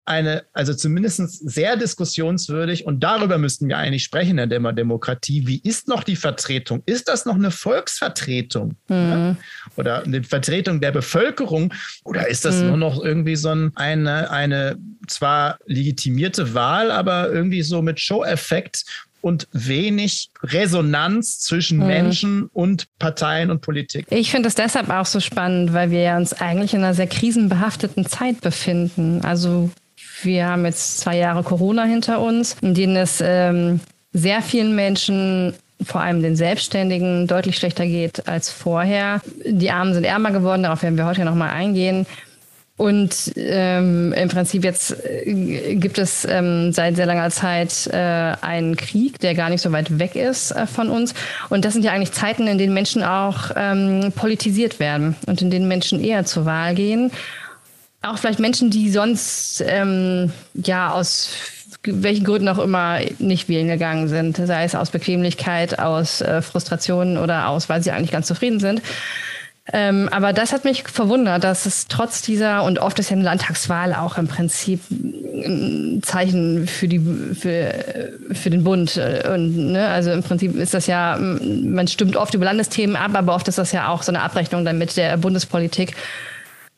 [0.10, 5.46] eine, also zumindest sehr diskussionswürdig und darüber müssten wir eigentlich sprechen in der Demokratie.
[5.46, 6.82] Wie ist noch die Vertretung?
[6.88, 8.76] Ist das noch eine Volksvertretung?
[8.88, 8.96] Mhm.
[8.96, 9.38] Ja?
[9.76, 11.72] Oder eine Vertretung der Bevölkerung?
[12.04, 12.68] Oder ist das mhm.
[12.70, 18.86] nur noch irgendwie so eine, eine zwar legitimierte Wahl, aber irgendwie so mit Show-Effekt
[19.22, 21.88] und wenig Resonanz zwischen mhm.
[21.88, 24.08] Menschen und Parteien und Politik.
[24.10, 28.06] Ich finde es deshalb auch so spannend, weil wir uns eigentlich in einer sehr krisenbehafteten
[28.06, 29.22] Zeit befinden.
[29.24, 29.70] Also
[30.24, 33.80] wir haben jetzt zwei Jahre Corona hinter uns, in denen es ähm,
[34.14, 39.22] sehr vielen Menschen vor allem den Selbstständigen deutlich schlechter geht als vorher.
[39.46, 42.06] Die Armen sind ärmer geworden, darauf werden wir heute ja nochmal eingehen.
[42.80, 48.78] Und ähm, im Prinzip jetzt äh, gibt es ähm, seit sehr langer Zeit äh, einen
[48.78, 51.14] Krieg, der gar nicht so weit weg ist äh, von uns.
[51.50, 55.52] Und das sind ja eigentlich Zeiten, in denen Menschen auch ähm, politisiert werden und in
[55.52, 57.12] denen Menschen eher zur Wahl gehen
[58.02, 61.32] auch vielleicht Menschen, die sonst ähm, ja aus
[61.84, 67.18] welchen Gründen auch immer nicht wählen gegangen sind, sei es aus Bequemlichkeit, aus äh, Frustration
[67.18, 68.82] oder aus, weil sie eigentlich ganz zufrieden sind.
[69.72, 73.26] Ähm, aber das hat mich verwundert, dass es trotz dieser und oft ist ja eine
[73.26, 77.00] Landtagswahl auch im Prinzip ein Zeichen für die
[77.36, 77.74] für,
[78.32, 82.34] für den Bund äh, und ne, also im Prinzip ist das ja man stimmt oft
[82.34, 85.18] über Landesthemen ab, aber oft ist das ja auch so eine Abrechnung dann mit der
[85.18, 85.96] Bundespolitik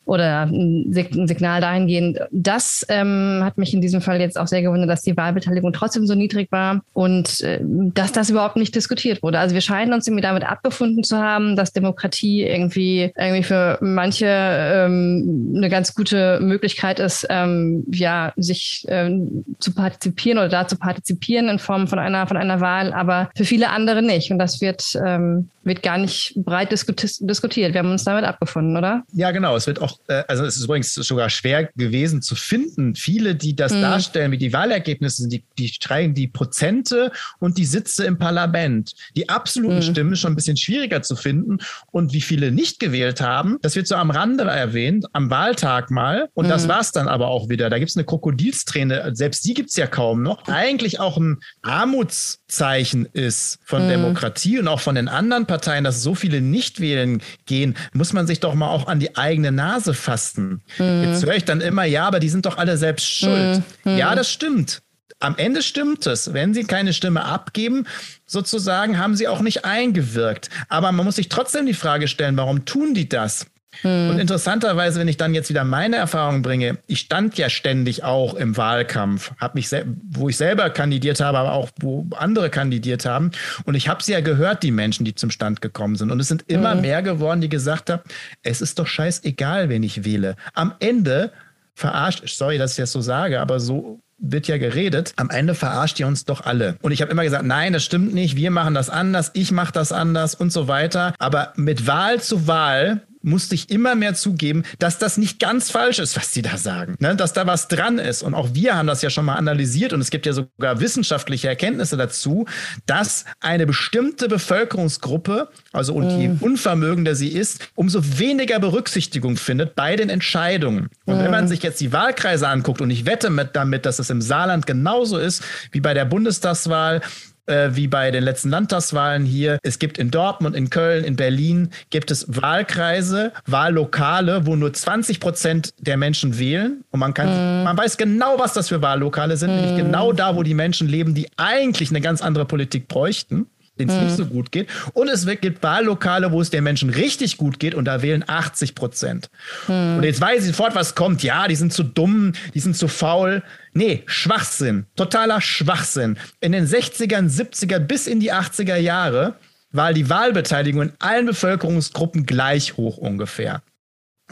[0.04, 2.18] oder ein Signal dahingehend.
[2.30, 6.06] Das ähm, hat mich in diesem Fall jetzt auch sehr gewundert, dass die Wahlbeteiligung trotzdem
[6.06, 9.38] so niedrig war und äh, dass das überhaupt nicht diskutiert wurde.
[9.38, 14.26] Also wir scheinen uns irgendwie damit abgefunden zu haben, dass Demokratie irgendwie irgendwie für manche
[14.28, 20.76] ähm, eine ganz gute Möglichkeit ist, ähm, ja sich ähm, zu partizipieren oder da zu
[20.76, 24.30] partizipieren in Form von einer von einer Wahl, aber für viele andere nicht.
[24.30, 27.72] Und das wird ähm, wird gar nicht breit diskutiert.
[27.72, 29.02] Wir haben uns damit abgefunden, oder?
[29.12, 29.56] Ja, genau.
[29.56, 32.94] Es wird auch auch, äh, also es ist übrigens sogar schwer gewesen zu finden.
[32.94, 33.82] Viele, die das hm.
[33.82, 38.92] darstellen, wie die Wahlergebnisse sind, die, die streichen die Prozente und die Sitze im Parlament.
[39.16, 39.82] Die absoluten hm.
[39.82, 41.58] Stimmen schon ein bisschen schwieriger zu finden.
[41.90, 46.28] Und wie viele nicht gewählt haben, das wird so am Rande erwähnt, am Wahltag mal.
[46.34, 46.50] Und hm.
[46.50, 47.70] das war es dann aber auch wieder.
[47.70, 50.46] Da gibt es eine Krokodilsträne, selbst die gibt es ja kaum noch.
[50.48, 53.88] Eigentlich auch ein Armutszeichen ist von hm.
[53.88, 58.26] Demokratie und auch von den anderen Parteien, dass so viele nicht wählen gehen, muss man
[58.26, 60.62] sich doch mal auch an die eigene Nase fassen.
[60.78, 61.04] Mhm.
[61.04, 63.62] Jetzt höre ich dann immer, ja, aber die sind doch alle selbst schuld.
[63.84, 63.96] Mhm.
[63.96, 64.82] Ja, das stimmt.
[65.18, 66.32] Am Ende stimmt es.
[66.32, 67.86] Wenn sie keine Stimme abgeben,
[68.26, 70.50] sozusagen, haben sie auch nicht eingewirkt.
[70.68, 73.46] Aber man muss sich trotzdem die Frage stellen, warum tun die das?
[73.80, 74.10] Hm.
[74.10, 78.34] Und interessanterweise, wenn ich dann jetzt wieder meine Erfahrung bringe, ich stand ja ständig auch
[78.34, 79.70] im Wahlkampf, hab mich
[80.10, 83.30] wo ich selber kandidiert habe, aber auch wo andere kandidiert haben.
[83.64, 86.10] Und ich habe sie ja gehört, die Menschen, die zum Stand gekommen sind.
[86.10, 86.82] Und es sind immer hm.
[86.82, 88.02] mehr geworden, die gesagt haben,
[88.42, 90.36] es ist doch scheißegal, wen ich wähle.
[90.52, 91.32] Am Ende
[91.74, 95.98] verarscht, sorry, dass ich das so sage, aber so wird ja geredet, am Ende verarscht
[95.98, 96.76] ihr uns doch alle.
[96.80, 99.72] Und ich habe immer gesagt, nein, das stimmt nicht, wir machen das anders, ich mache
[99.72, 101.14] das anders und so weiter.
[101.18, 105.98] Aber mit Wahl zu Wahl musste ich immer mehr zugeben, dass das nicht ganz falsch
[105.98, 106.96] ist, was die da sagen.
[106.98, 107.16] Ne?
[107.16, 108.22] Dass da was dran ist.
[108.22, 111.48] Und auch wir haben das ja schon mal analysiert und es gibt ja sogar wissenschaftliche
[111.48, 112.46] Erkenntnisse dazu,
[112.86, 116.38] dass eine bestimmte Bevölkerungsgruppe, also und je mhm.
[116.40, 120.88] unvermögender sie ist, umso weniger Berücksichtigung findet bei den Entscheidungen.
[121.04, 121.48] Und wenn man mhm.
[121.48, 125.18] sich jetzt die Wahlkreise anguckt, und ich wette mit damit, dass es im Saarland genauso
[125.18, 127.00] ist wie bei der Bundestagswahl,
[127.46, 129.58] äh, wie bei den letzten Landtagswahlen hier.
[129.62, 135.20] Es gibt in Dortmund, in Köln, in Berlin gibt es Wahlkreise, Wahllokale, wo nur 20
[135.20, 136.84] Prozent der Menschen wählen.
[136.90, 137.64] Und man kann, mm.
[137.64, 139.56] man weiß genau, was das für Wahllokale sind, mm.
[139.56, 143.46] nämlich genau da, wo die Menschen leben, die eigentlich eine ganz andere Politik bräuchten
[143.88, 144.04] denen es hm.
[144.04, 144.68] nicht so gut geht.
[144.92, 148.74] Und es gibt Wahllokale, wo es den Menschen richtig gut geht und da wählen 80
[148.74, 149.30] Prozent.
[149.66, 149.98] Hm.
[149.98, 151.22] Und jetzt weiß ich sofort, was kommt.
[151.22, 153.42] Ja, die sind zu dumm, die sind zu faul.
[153.74, 154.86] Nee, Schwachsinn.
[154.96, 156.18] Totaler Schwachsinn.
[156.40, 159.34] In den 60ern, 70er bis in die 80er Jahre
[159.72, 163.62] war die Wahlbeteiligung in allen Bevölkerungsgruppen gleich hoch ungefähr.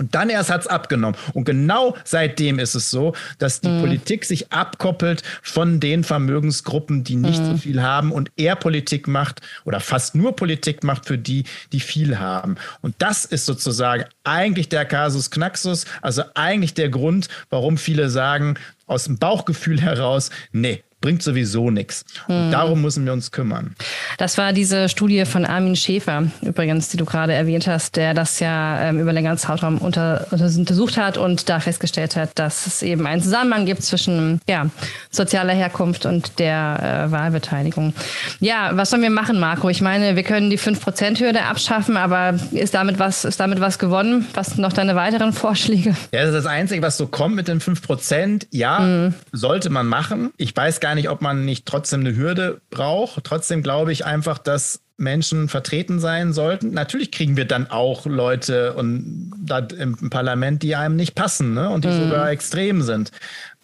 [0.01, 1.15] Und dann erst hat es abgenommen.
[1.35, 3.81] Und genau seitdem ist es so, dass die mhm.
[3.83, 7.45] Politik sich abkoppelt von den Vermögensgruppen, die nicht mhm.
[7.45, 11.81] so viel haben und eher Politik macht oder fast nur Politik macht für die, die
[11.81, 12.57] viel haben.
[12.81, 18.55] Und das ist sozusagen eigentlich der Kasus Knaxus, also eigentlich der Grund, warum viele sagen,
[18.87, 22.05] aus dem Bauchgefühl heraus, nee, bringt sowieso nichts.
[22.27, 22.51] Hm.
[22.51, 23.75] Darum müssen wir uns kümmern.
[24.19, 28.41] Das war diese Studie von Armin Schäfer, übrigens, die du gerade erwähnt hast, der das
[28.41, 33.07] ja ähm, über längeren Zeitraum unter, untersucht hat und da festgestellt hat, dass es eben
[33.07, 34.67] einen Zusammenhang gibt zwischen ja,
[35.11, 37.95] sozialer Herkunft und der äh, Wahlbeteiligung.
[38.41, 39.69] Ja, was sollen wir machen, Marco?
[39.69, 44.27] Ich meine, wir können die 5%-Hürde abschaffen, aber ist damit was, ist damit was gewonnen?
[44.35, 45.97] Was sind noch deine weiteren Vorschläge?
[46.13, 48.47] Ja, das ist das Einzige, was so kommt mit den 5%.
[48.51, 49.15] Ja, mhm.
[49.33, 50.31] sollte man machen.
[50.37, 53.23] Ich weiß gar gar nicht, ob man nicht trotzdem eine Hürde braucht.
[53.23, 56.73] Trotzdem glaube ich einfach, dass Menschen vertreten sein sollten.
[56.73, 59.31] Natürlich kriegen wir dann auch Leute und
[59.79, 61.71] im Parlament, die einem nicht passen ne?
[61.71, 62.09] und die mhm.
[62.09, 63.13] sogar extrem sind.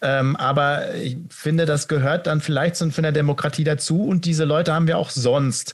[0.01, 4.73] Ähm, aber ich finde, das gehört dann vielleicht von der Demokratie dazu und diese Leute
[4.73, 5.73] haben wir auch sonst.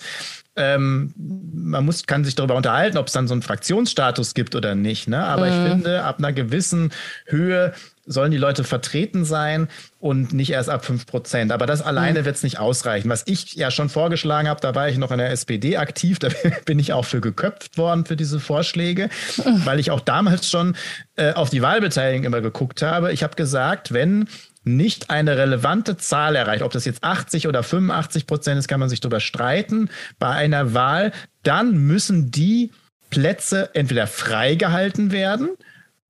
[0.56, 4.74] Ähm, man muss, kann sich darüber unterhalten, ob es dann so einen Fraktionsstatus gibt oder
[4.74, 5.08] nicht.
[5.08, 5.24] Ne?
[5.24, 5.52] Aber mhm.
[5.52, 6.92] ich finde, ab einer gewissen
[7.28, 7.74] Höhe
[8.06, 9.68] sollen die Leute vertreten sein
[10.00, 11.52] und nicht erst ab 5 Prozent.
[11.52, 12.26] Aber das alleine mhm.
[12.26, 13.10] wird es nicht ausreichen.
[13.10, 16.30] Was ich ja schon vorgeschlagen habe, da war ich noch in der SPD aktiv, da
[16.66, 19.66] bin ich auch für geköpft worden für diese Vorschläge, mhm.
[19.66, 20.76] weil ich auch damals schon
[21.16, 23.14] äh, auf die Wahlbeteiligung immer geguckt habe.
[23.14, 24.28] Ich habe gesagt, wenn
[24.66, 28.90] nicht eine relevante Zahl erreicht, ob das jetzt 80 oder 85 Prozent ist, kann man
[28.90, 29.90] sich darüber streiten,
[30.20, 31.12] bei einer Wahl,
[31.44, 32.72] dann müssen die
[33.10, 35.50] Plätze entweder freigehalten werden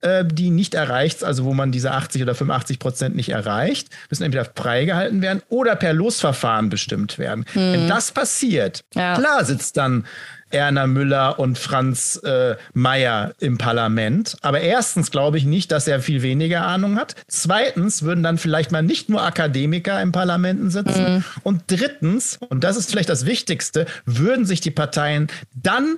[0.04, 4.24] äh, die nicht erreicht, also wo man diese 80 oder 85 Prozent nicht erreicht, müssen
[4.24, 7.46] entweder freigehalten werden oder per Losverfahren bestimmt werden.
[7.54, 7.74] Hm.
[7.74, 9.16] Wenn das passiert, ja.
[9.16, 10.06] klar sitzt dann
[10.54, 14.38] Erna Müller und Franz äh, Mayer im Parlament.
[14.42, 17.16] Aber erstens glaube ich nicht, dass er viel weniger Ahnung hat.
[17.28, 21.16] Zweitens würden dann vielleicht mal nicht nur Akademiker im Parlamenten sitzen.
[21.16, 21.24] Mhm.
[21.42, 25.98] Und drittens, und das ist vielleicht das Wichtigste, würden sich die Parteien dann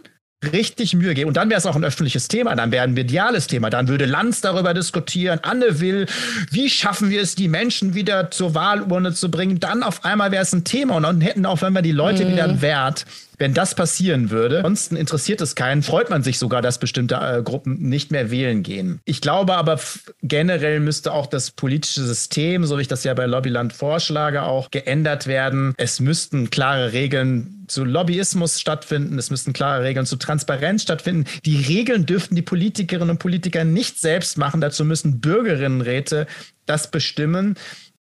[0.52, 1.28] richtig Mühe geben.
[1.28, 3.70] Und dann wäre es auch ein öffentliches Thema, dann wäre ein mediales Thema.
[3.70, 6.06] Dann würde Lanz darüber diskutieren, Anne will,
[6.52, 9.60] wie schaffen wir es, die Menschen wieder zur Wahlurne zu bringen.
[9.60, 12.26] Dann auf einmal wäre es ein Thema und dann hätten auch, wenn wir die Leute
[12.26, 12.32] mhm.
[12.32, 13.06] wieder einen Wert.
[13.38, 17.44] Wenn das passieren würde, ansonsten interessiert es keinen, freut man sich sogar, dass bestimmte äh,
[17.44, 19.02] Gruppen nicht mehr wählen gehen.
[19.04, 19.80] Ich glaube aber
[20.24, 24.72] generell müsste auch das politische System, so wie ich das ja bei Lobbyland vorschlage, auch
[24.72, 25.74] geändert werden.
[25.78, 31.26] Es müssten klare Regeln zu Lobbyismus stattfinden, es müssten klare Regeln zu Transparenz stattfinden.
[31.46, 34.62] Die Regeln dürften die Politikerinnen und Politiker nicht selbst machen.
[34.62, 36.28] Dazu müssen Bürgerinnenräte
[36.66, 37.56] das bestimmen.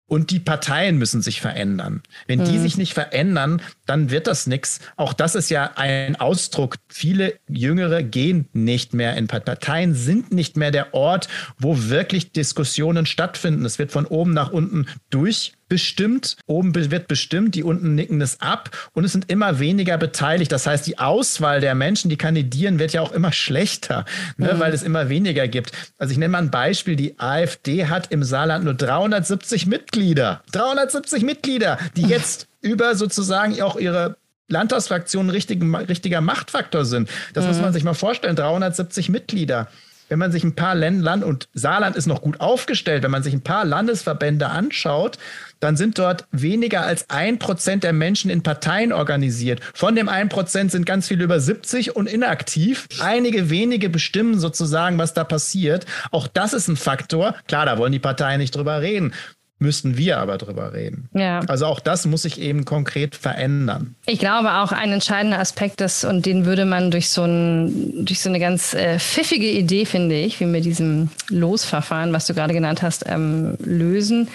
[0.09, 2.01] Und die Parteien müssen sich verändern.
[2.27, 2.61] Wenn die mhm.
[2.61, 4.79] sich nicht verändern, dann wird das nichts.
[4.95, 6.75] Auch das ist ja ein Ausdruck.
[6.87, 13.05] Viele Jüngere gehen nicht mehr in Parteien, sind nicht mehr der Ort, wo wirklich Diskussionen
[13.05, 13.65] stattfinden.
[13.65, 18.39] Es wird von oben nach unten durch bestimmt, oben wird bestimmt, die unten nicken es
[18.41, 20.51] ab und es sind immer weniger beteiligt.
[20.51, 24.05] Das heißt, die Auswahl der Menschen, die kandidieren, wird ja auch immer schlechter,
[24.37, 24.59] ne, mhm.
[24.59, 25.71] weil es immer weniger gibt.
[25.97, 30.41] Also ich nenne mal ein Beispiel, die AfD hat im Saarland nur 370 Mitglieder.
[30.51, 34.17] 370 Mitglieder, die jetzt über sozusagen auch ihre
[34.49, 37.09] Landtagsfraktion richtig, richtiger Machtfaktor sind.
[37.33, 37.51] Das mhm.
[37.51, 39.67] muss man sich mal vorstellen, 370 Mitglieder
[40.09, 43.33] wenn man sich ein paar Länder, und Saarland ist noch gut aufgestellt, wenn man sich
[43.33, 45.17] ein paar Landesverbände anschaut,
[45.59, 49.59] dann sind dort weniger als ein Prozent der Menschen in Parteien organisiert.
[49.73, 52.87] Von dem ein Prozent sind ganz viele über 70 und inaktiv.
[52.99, 55.85] Einige wenige bestimmen sozusagen, was da passiert.
[56.11, 57.35] Auch das ist ein Faktor.
[57.47, 59.13] Klar, da wollen die Parteien nicht drüber reden
[59.59, 61.09] müssten wir aber drüber reden.
[61.13, 61.39] Ja.
[61.47, 63.95] Also auch das muss sich eben konkret verändern.
[64.05, 68.21] Ich glaube auch ein entscheidender Aspekt ist, und den würde man durch so, ein, durch
[68.21, 72.53] so eine ganz äh, pfiffige Idee, finde ich, wie mit diesem Losverfahren, was du gerade
[72.53, 74.27] genannt hast, ähm, lösen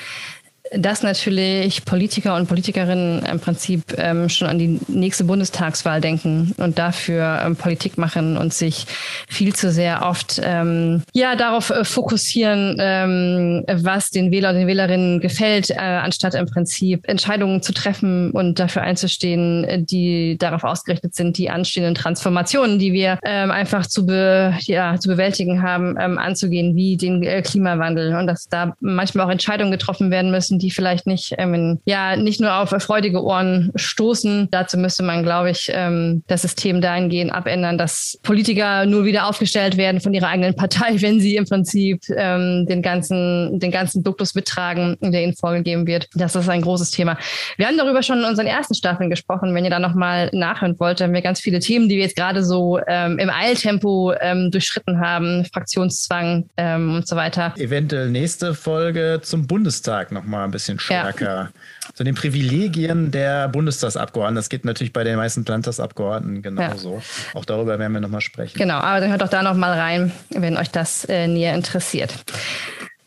[0.74, 6.78] dass natürlich Politiker und Politikerinnen im Prinzip ähm, schon an die nächste Bundestagswahl denken und
[6.78, 8.86] dafür ähm, Politik machen und sich
[9.28, 14.66] viel zu sehr oft ähm, ja darauf äh, fokussieren, ähm, was den Wähler und den
[14.66, 21.14] Wählerinnen gefällt, äh, anstatt im Prinzip Entscheidungen zu treffen und dafür einzustehen, die darauf ausgerichtet
[21.14, 26.18] sind, die anstehenden Transformationen, die wir ähm, einfach zu, be, ja, zu bewältigen haben, ähm,
[26.18, 28.14] anzugehen, wie den äh, Klimawandel.
[28.14, 32.40] Und dass da manchmal auch Entscheidungen getroffen werden müssen, die vielleicht nicht, ähm, ja, nicht
[32.40, 34.48] nur auf freudige Ohren stoßen.
[34.50, 39.76] Dazu müsste man, glaube ich, ähm, das System dahingehend abändern, dass Politiker nur wieder aufgestellt
[39.76, 44.34] werden von ihrer eigenen Partei, wenn sie im Prinzip ähm, den ganzen, den ganzen Duktus
[44.34, 46.08] mittragen, der ihnen vorgegeben wird.
[46.14, 47.18] Das ist ein großes Thema.
[47.56, 49.54] Wir haben darüber schon in unseren ersten Staffeln gesprochen.
[49.54, 52.44] Wenn ihr da nochmal nachhören wollt, haben wir ganz viele Themen, die wir jetzt gerade
[52.44, 57.54] so ähm, im Eiltempo ähm, durchschritten haben, Fraktionszwang ähm, und so weiter.
[57.56, 61.34] Eventuell nächste Folge zum Bundestag nochmal bisschen stärker.
[61.34, 61.48] Ja.
[61.94, 64.36] So den Privilegien der Bundestagsabgeordneten.
[64.36, 67.02] Das geht natürlich bei den meisten Landtagsabgeordneten genauso.
[67.34, 67.40] Ja.
[67.40, 68.56] Auch darüber werden wir nochmal sprechen.
[68.56, 72.14] Genau, aber dann hört doch da nochmal rein, wenn euch das äh, näher interessiert.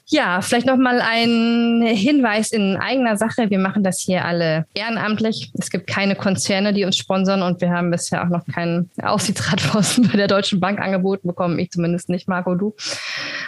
[0.08, 3.50] Ja, vielleicht noch mal ein Hinweis in eigener Sache.
[3.50, 5.52] Wir machen das hier alle ehrenamtlich.
[5.58, 10.08] Es gibt keine Konzerne, die uns sponsern und wir haben bisher auch noch keinen Aufsichtsratposten
[10.12, 11.58] bei der Deutschen Bank angeboten bekommen.
[11.58, 12.76] Ich zumindest nicht, Marco, du.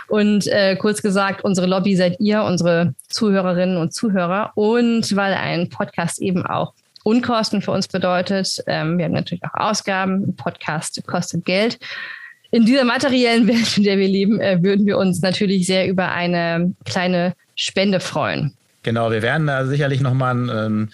[0.08, 4.52] Und äh, kurz gesagt, unsere Lobby seid ihr, unsere Zuhörerinnen und Zuhörer.
[4.56, 9.54] Und weil ein Podcast eben auch Unkosten für uns bedeutet, ähm, wir haben natürlich auch
[9.54, 10.24] Ausgaben.
[10.24, 11.80] Ein Podcast kostet Geld
[12.52, 16.12] in dieser materiellen Welt, in der wir leben, äh, würden wir uns natürlich sehr über
[16.12, 18.54] eine kleine Spende freuen.
[18.84, 20.90] Genau, wir werden da sicherlich nochmal ein ähm,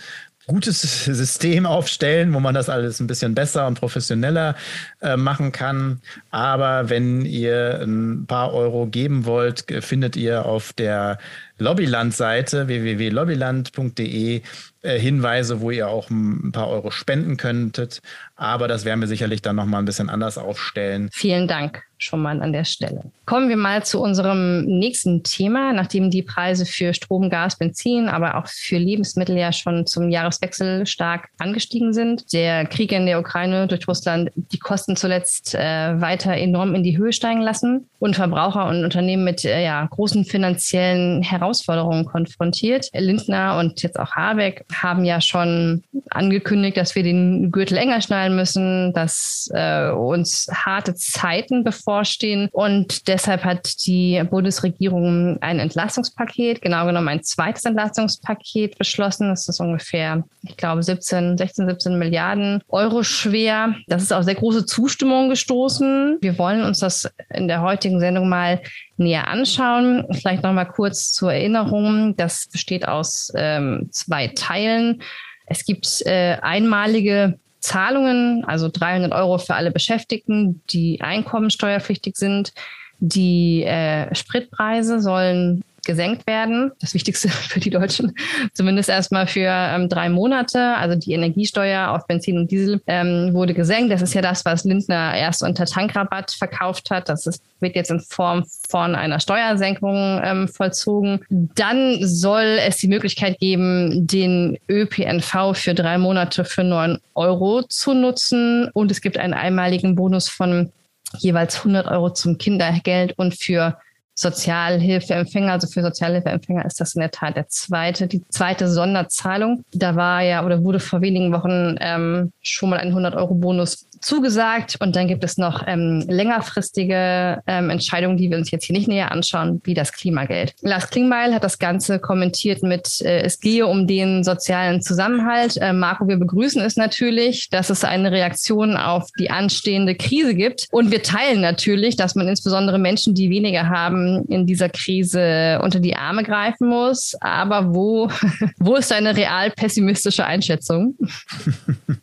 [0.47, 4.56] gutes System aufstellen, wo man das alles ein bisschen besser und professioneller
[5.01, 6.01] äh, machen kann.
[6.32, 11.17] Aber wenn ihr ein paar Euro geben wollt, findet ihr auf der
[11.58, 14.41] Lobbyland-Seite www.lobbyland.de
[14.84, 18.02] äh, Hinweise, wo ihr auch ein paar Euro spenden könntet.
[18.36, 21.10] Aber das werden wir sicherlich dann nochmal ein bisschen anders aufstellen.
[21.13, 23.04] Vielen Dank schon mal an der Stelle.
[23.26, 25.72] Kommen wir mal zu unserem nächsten Thema.
[25.74, 30.86] Nachdem die Preise für Strom, Gas, Benzin, aber auch für Lebensmittel ja schon zum Jahreswechsel
[30.86, 36.34] stark angestiegen sind, der Krieg in der Ukraine durch Russland die Kosten zuletzt äh, weiter
[36.34, 41.22] enorm in die Höhe steigen lassen und Verbraucher und Unternehmen mit äh, ja, großen finanziellen
[41.22, 42.89] Herausforderungen konfrontiert.
[42.93, 48.36] Lindner und jetzt auch Habeck haben ja schon angekündigt, dass wir den Gürtel enger schnallen
[48.36, 52.49] müssen, dass äh, uns harte Zeiten bevorstehen.
[52.51, 59.29] Und deshalb hat die Bundesregierung ein Entlastungspaket, genau genommen ein zweites Entlastungspaket beschlossen.
[59.29, 63.75] Das ist ungefähr, ich glaube, 17, 16, 17 Milliarden Euro schwer.
[63.88, 66.17] Das ist auf sehr große Zustimmung gestoßen.
[66.21, 68.62] Wir wollen uns das in der heutigen Sendung mal
[68.97, 70.06] näher anschauen.
[70.12, 72.15] Vielleicht noch mal kurz zur Erinnerung.
[72.15, 75.01] Das besteht aus ähm, zwei Teilen.
[75.45, 82.53] Es gibt äh, einmalige Zahlungen, also 300 Euro für alle Beschäftigten, die einkommensteuerpflichtig sind.
[82.99, 86.72] Die äh, Spritpreise sollen gesenkt werden.
[86.80, 88.15] Das Wichtigste für die Deutschen,
[88.54, 90.76] zumindest erstmal für ähm, drei Monate.
[90.78, 93.91] Also die Energiesteuer auf Benzin und Diesel ähm, wurde gesenkt.
[93.91, 97.10] Das ist ja das, was Lindner erst unter Tankrabatt verkauft hat.
[97.10, 101.19] Das ist, wird jetzt in Form von einer Steuersenkung ähm, vollzogen.
[101.30, 107.93] Dann soll es die Möglichkeit geben, den ÖPNV für drei Monate für neun Euro zu
[107.93, 108.69] nutzen.
[108.74, 110.72] Und es gibt einen einmaligen Bonus von
[111.19, 113.78] jeweils 100 Euro zum Kindergeld und für
[114.15, 119.63] Sozialhilfeempfänger, also für Sozialhilfeempfänger ist das in der Tat der zweite, die zweite Sonderzahlung.
[119.71, 124.78] Da war ja oder wurde vor wenigen Wochen ähm, schon mal ein 100-Euro-Bonus zugesagt.
[124.80, 128.88] Und dann gibt es noch ähm, längerfristige ähm, Entscheidungen, die wir uns jetzt hier nicht
[128.88, 130.54] näher anschauen, wie das Klimageld.
[130.62, 135.58] Lars Klingbeil hat das Ganze kommentiert mit, äh, es gehe um den sozialen Zusammenhalt.
[135.58, 140.68] Äh, Marco, wir begrüßen es natürlich, dass es eine Reaktion auf die anstehende Krise gibt.
[140.72, 145.80] Und wir teilen natürlich, dass man insbesondere Menschen, die weniger haben, in dieser Krise unter
[145.80, 147.16] die Arme greifen muss.
[147.22, 148.10] Aber wo,
[148.60, 150.95] wo ist deine real pessimistische Einschätzung?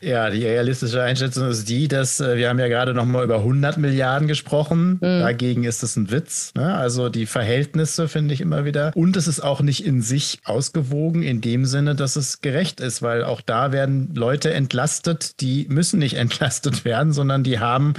[0.03, 3.37] Ja, die realistische Einschätzung ist die, dass äh, wir haben ja gerade noch mal über
[3.37, 4.93] 100 Milliarden gesprochen.
[4.95, 5.21] Mhm.
[5.21, 6.53] Dagegen ist es ein Witz.
[6.55, 6.75] Ne?
[6.75, 8.93] Also die Verhältnisse finde ich immer wieder.
[8.95, 13.03] Und es ist auch nicht in sich ausgewogen in dem Sinne, dass es gerecht ist,
[13.03, 17.95] weil auch da werden Leute entlastet, die müssen nicht entlastet werden, sondern die haben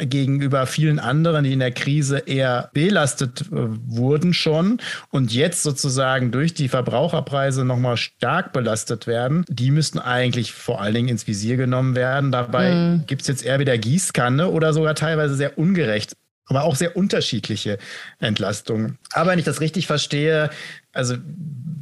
[0.00, 6.30] gegenüber vielen anderen, die in der Krise eher belastet äh, wurden schon und jetzt sozusagen
[6.32, 11.56] durch die Verbraucherpreise nochmal stark belastet werden, die müssten eigentlich vor allen Dingen ins Visier
[11.56, 12.32] genommen werden.
[12.32, 13.06] Dabei mhm.
[13.06, 16.16] gibt es jetzt eher wieder Gießkanne oder sogar teilweise sehr ungerecht
[16.48, 17.78] aber auch sehr unterschiedliche
[18.18, 18.98] Entlastungen.
[19.12, 20.50] Aber wenn ich das richtig verstehe,
[20.92, 21.16] also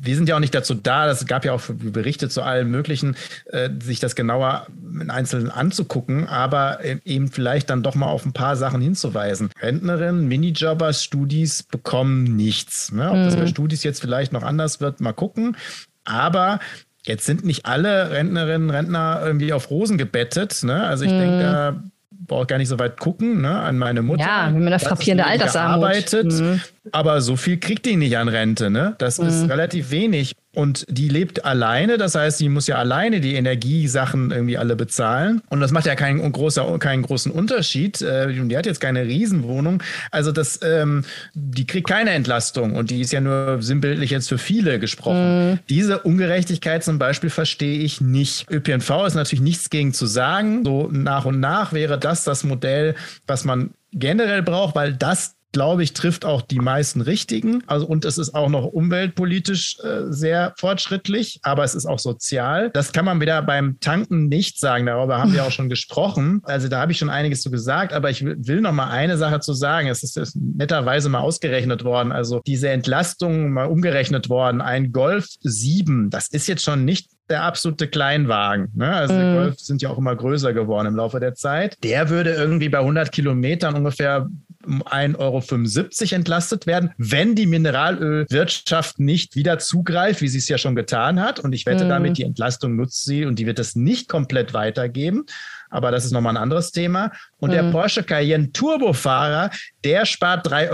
[0.00, 3.16] wir sind ja auch nicht dazu da, es gab ja auch Berichte zu allen möglichen,
[3.46, 4.66] äh, sich das genauer
[5.00, 9.50] in Einzelnen anzugucken, aber eben vielleicht dann doch mal auf ein paar Sachen hinzuweisen.
[9.60, 12.92] Rentnerinnen, Minijobber, Studis bekommen nichts.
[12.92, 13.10] Ne?
[13.10, 13.24] Ob mhm.
[13.24, 15.56] das bei Studis jetzt vielleicht noch anders wird, mal gucken.
[16.04, 16.60] Aber
[17.06, 20.64] Jetzt sind nicht alle Rentnerinnen, Rentner irgendwie auf Rosen gebettet.
[20.64, 20.84] Ne?
[20.84, 21.20] Also ich mhm.
[21.20, 21.82] denke, da
[22.26, 24.24] brauche gar nicht so weit gucken, ne, an meine Mutter.
[24.24, 25.84] Ja, wenn man eine frappierende Altersarmut.
[25.84, 26.60] Arbeitet, mhm.
[26.92, 28.94] aber so viel kriegt die nicht an Rente, ne?
[28.98, 29.28] Das mhm.
[29.28, 30.34] ist relativ wenig.
[30.56, 35.42] Und die lebt alleine, das heißt, sie muss ja alleine die Energiesachen irgendwie alle bezahlen.
[35.50, 38.00] Und das macht ja keinen, großer, keinen großen Unterschied.
[38.00, 39.82] Äh, die hat jetzt keine Riesenwohnung.
[40.10, 41.04] Also das, ähm,
[41.34, 42.74] die kriegt keine Entlastung.
[42.74, 45.50] Und die ist ja nur sinnbildlich jetzt für viele gesprochen.
[45.50, 45.58] Mhm.
[45.68, 48.50] Diese Ungerechtigkeit zum Beispiel verstehe ich nicht.
[48.50, 50.64] ÖPNV ist natürlich nichts gegen zu sagen.
[50.64, 52.94] So nach und nach wäre das das Modell,
[53.26, 57.62] was man generell braucht, weil das glaube ich, trifft auch die meisten richtigen.
[57.66, 62.70] Also, und es ist auch noch umweltpolitisch äh, sehr fortschrittlich, aber es ist auch sozial.
[62.70, 64.86] Das kann man wieder beim Tanken nicht sagen.
[64.86, 66.42] Darüber haben wir auch schon gesprochen.
[66.44, 69.40] Also da habe ich schon einiges zu gesagt, aber ich will noch mal eine Sache
[69.40, 69.88] zu sagen.
[69.88, 72.12] Es ist, ist netterweise mal ausgerechnet worden.
[72.12, 74.60] Also diese Entlastung mal umgerechnet worden.
[74.60, 78.68] Ein Golf 7, das ist jetzt schon nicht der absolute Kleinwagen.
[78.74, 78.92] Ne?
[78.92, 79.18] Also mm.
[79.18, 81.76] die Golf sind ja auch immer größer geworden im Laufe der Zeit.
[81.82, 84.28] Der würde irgendwie bei 100 Kilometern ungefähr
[84.66, 90.58] um 1,75 Euro entlastet werden, wenn die Mineralölwirtschaft nicht wieder zugreift, wie sie es ja
[90.58, 91.40] schon getan hat.
[91.40, 91.88] Und ich wette mm.
[91.88, 95.24] damit, die Entlastung nutzt sie und die wird es nicht komplett weitergeben.
[95.70, 97.12] Aber das ist nochmal ein anderes Thema.
[97.38, 97.52] Und mm.
[97.52, 99.50] der Porsche Cayenne Turbofahrer,
[99.84, 100.70] der spart 3,85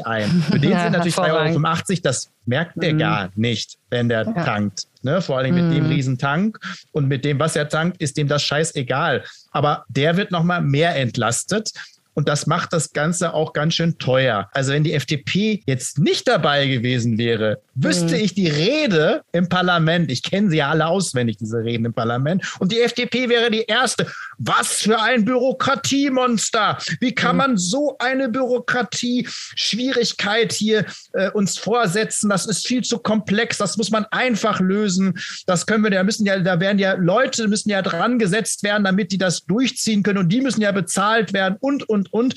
[0.00, 0.30] Euro ein.
[0.42, 2.98] Für den ja, sind natürlich 3,85 Euro, das merkt der mm.
[2.98, 4.44] gar nicht, wenn der ja.
[4.44, 4.84] tankt.
[5.02, 5.20] Ne?
[5.20, 5.72] Vor allem mit mm.
[5.72, 6.58] dem Riesentank
[6.92, 9.24] und mit dem, was er tankt, ist dem das scheißegal.
[9.50, 11.70] Aber der wird nochmal mehr entlastet.
[12.18, 14.48] Und das macht das Ganze auch ganz schön teuer.
[14.50, 18.24] Also wenn die FDP jetzt nicht dabei gewesen wäre, wüsste mhm.
[18.24, 20.10] ich die Rede im Parlament.
[20.10, 22.44] Ich kenne sie ja alle auswendig, diese Reden im Parlament.
[22.58, 24.08] Und die FDP wäre die erste.
[24.36, 26.78] Was für ein Bürokratiemonster.
[26.98, 27.38] Wie kann mhm.
[27.38, 32.30] man so eine Bürokratie-Schwierigkeit hier äh, uns vorsetzen?
[32.30, 33.58] Das ist viel zu komplex.
[33.58, 35.16] Das muss man einfach lösen.
[35.46, 38.82] Das können wir, da müssen ja, da werden ja Leute müssen ja dran gesetzt werden,
[38.82, 40.18] damit die das durchziehen können.
[40.18, 42.34] Und die müssen ja bezahlt werden und, und, und.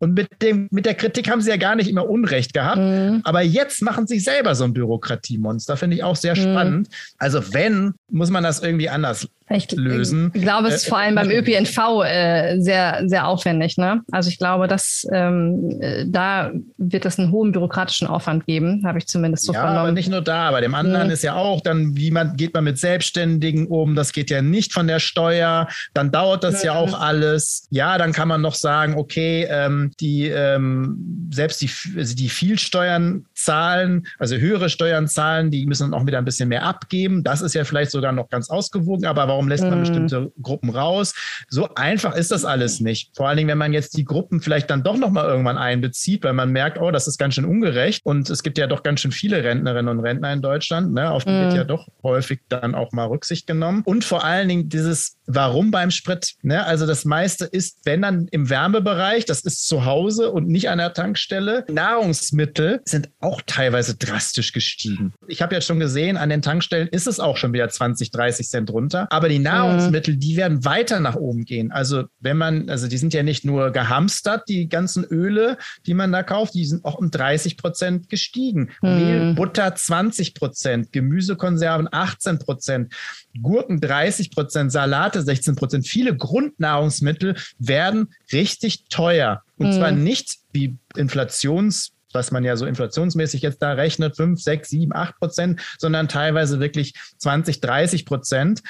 [0.00, 2.78] Und mit, dem, mit der Kritik haben sie ja gar nicht immer Unrecht gehabt.
[2.78, 3.20] Mhm.
[3.24, 5.78] Aber jetzt machen sie selber so ein Bürokratiemonster.
[5.78, 6.40] Finde ich auch sehr mhm.
[6.40, 6.88] spannend.
[7.16, 10.30] Also wenn, muss man das irgendwie anders ich lösen.
[10.34, 13.76] Ich glaube, es ist vor allem beim äh, ÖPNV äh, sehr, sehr aufwendig.
[13.76, 14.02] Ne?
[14.10, 18.98] Also ich glaube, dass ähm, äh, da wird es einen hohen bürokratischen Aufwand geben, habe
[18.98, 19.80] ich zumindest so ja, vernommen.
[19.80, 21.12] Aber nicht nur da, bei dem anderen mhm.
[21.12, 24.72] ist ja auch dann, wie man geht man mit Selbstständigen um, das geht ja nicht
[24.72, 26.66] von der Steuer, dann dauert das mhm.
[26.66, 27.66] ja auch alles.
[27.70, 32.58] Ja, dann kann man noch sagen, okay, ähm, die ähm, selbst die, also die viel
[32.58, 37.24] Steuern zahlen, also höhere Steuern zahlen, die müssen dann auch wieder ein bisschen mehr abgeben.
[37.24, 39.80] Das ist ja vielleicht sogar noch ganz ausgewogen, aber warum lässt man mhm.
[39.80, 41.14] bestimmte Gruppen raus.
[41.48, 43.16] So einfach ist das alles nicht.
[43.16, 46.32] Vor allen Dingen, wenn man jetzt die Gruppen vielleicht dann doch nochmal irgendwann einbezieht, weil
[46.32, 49.12] man merkt, oh, das ist ganz schön ungerecht und es gibt ja doch ganz schön
[49.12, 51.10] viele Rentnerinnen und Rentner in Deutschland, ne?
[51.10, 51.40] auf die mhm.
[51.40, 53.82] wird ja doch häufig dann auch mal Rücksicht genommen.
[53.84, 56.34] Und vor allen Dingen dieses Warum beim Sprit?
[56.42, 56.64] Ne?
[56.66, 60.78] Also das meiste ist, wenn dann im Wärmebereich, das ist zu Hause und nicht an
[60.78, 61.64] der Tankstelle.
[61.70, 65.12] Nahrungsmittel sind auch teilweise drastisch gestiegen.
[65.26, 68.48] Ich habe ja schon gesehen, an den Tankstellen ist es auch schon wieder 20, 30
[68.48, 69.06] Cent runter.
[69.10, 71.72] Aber die Nahrungsmittel, die werden weiter nach oben gehen.
[71.72, 76.12] Also wenn man, also die sind ja nicht nur gehamstert, die ganzen Öle, die man
[76.12, 78.70] da kauft, die sind auch um 30 Prozent gestiegen.
[78.82, 78.94] Mhm.
[78.94, 82.94] Mehl, Butter 20 Prozent, Gemüsekonserven 18 Prozent.
[83.40, 85.86] Gurken 30 Prozent, Salate 16 Prozent.
[85.86, 89.42] Viele Grundnahrungsmittel werden richtig teuer.
[89.56, 89.72] Und mhm.
[89.72, 94.94] zwar nicht wie Inflations was man ja so inflationsmäßig jetzt da rechnet, 5, 6, 7,
[94.94, 98.62] 8 Prozent, sondern teilweise wirklich 20, 30 Prozent.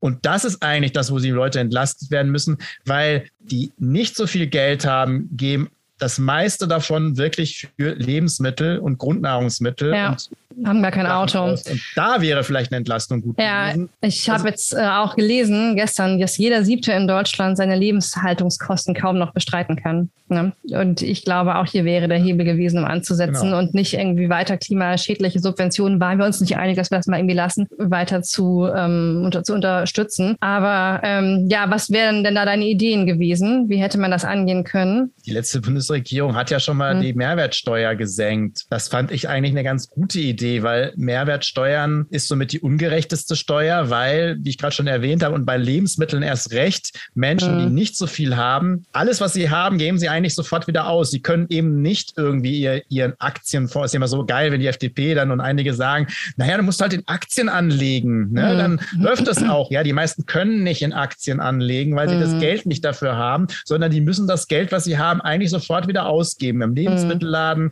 [0.00, 4.26] Und das ist eigentlich das, wo die Leute entlastet werden müssen, weil die nicht so
[4.26, 9.94] viel Geld haben, geben das meiste davon wirklich für Lebensmittel und Grundnahrungsmittel.
[9.94, 10.10] Ja.
[10.12, 10.30] Und
[10.64, 11.42] haben gar kein Auto.
[11.44, 11.62] Und
[11.94, 13.40] da wäre vielleicht eine Entlastung gut.
[13.40, 13.88] Ja, gewesen.
[14.00, 18.94] ich habe also, jetzt äh, auch gelesen gestern, dass jeder Siebte in Deutschland seine Lebenshaltungskosten
[18.94, 20.10] kaum noch bestreiten kann.
[20.28, 20.52] Ne?
[20.70, 23.58] Und ich glaube, auch hier wäre der Hebel gewesen, um anzusetzen genau.
[23.58, 27.18] und nicht irgendwie weiter klimaschädliche Subventionen, waren wir uns nicht einig, dass wir das mal
[27.18, 30.36] irgendwie lassen, weiter zu, ähm, unter, zu unterstützen.
[30.38, 33.68] Aber ähm, ja, was wären denn da deine Ideen gewesen?
[33.68, 35.12] Wie hätte man das angehen können?
[35.26, 37.02] Die letzte Bundesregierung hat ja schon mal hm.
[37.02, 38.66] die Mehrwertsteuer gesenkt.
[38.70, 43.36] Das fand ich eigentlich eine ganz gute Idee Idee, weil Mehrwertsteuern ist somit die ungerechteste
[43.36, 47.60] Steuer, weil, wie ich gerade schon erwähnt habe, und bei Lebensmitteln erst recht, Menschen, mhm.
[47.60, 51.10] die nicht so viel haben, alles, was sie haben, geben sie eigentlich sofort wieder aus.
[51.10, 54.66] Sie können eben nicht irgendwie ihr, ihren Aktienfonds, ist ja immer so geil, wenn die
[54.66, 58.54] FDP dann und einige sagen, naja, du musst halt in Aktien anlegen, ne?
[58.54, 58.58] Mhm.
[58.58, 59.70] dann läuft das auch.
[59.70, 62.20] Ja, die meisten können nicht in Aktien anlegen, weil sie mhm.
[62.20, 65.86] das Geld nicht dafür haben, sondern die müssen das Geld, was sie haben, eigentlich sofort
[65.86, 67.70] wieder ausgeben im Lebensmittelladen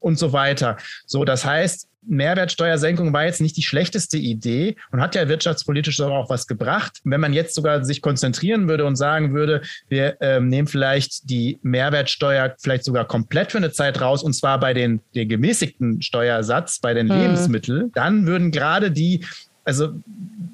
[0.00, 0.76] und so weiter.
[1.06, 6.30] So, das heißt, Mehrwertsteuersenkung war jetzt nicht die schlechteste Idee und hat ja wirtschaftspolitisch auch
[6.30, 7.00] was gebracht.
[7.04, 11.58] Wenn man jetzt sogar sich konzentrieren würde und sagen würde, wir ähm, nehmen vielleicht die
[11.62, 16.78] Mehrwertsteuer vielleicht sogar komplett für eine Zeit raus und zwar bei den, den gemäßigten Steuersatz
[16.80, 17.20] bei den hm.
[17.20, 19.24] Lebensmitteln, dann würden gerade die
[19.64, 19.90] also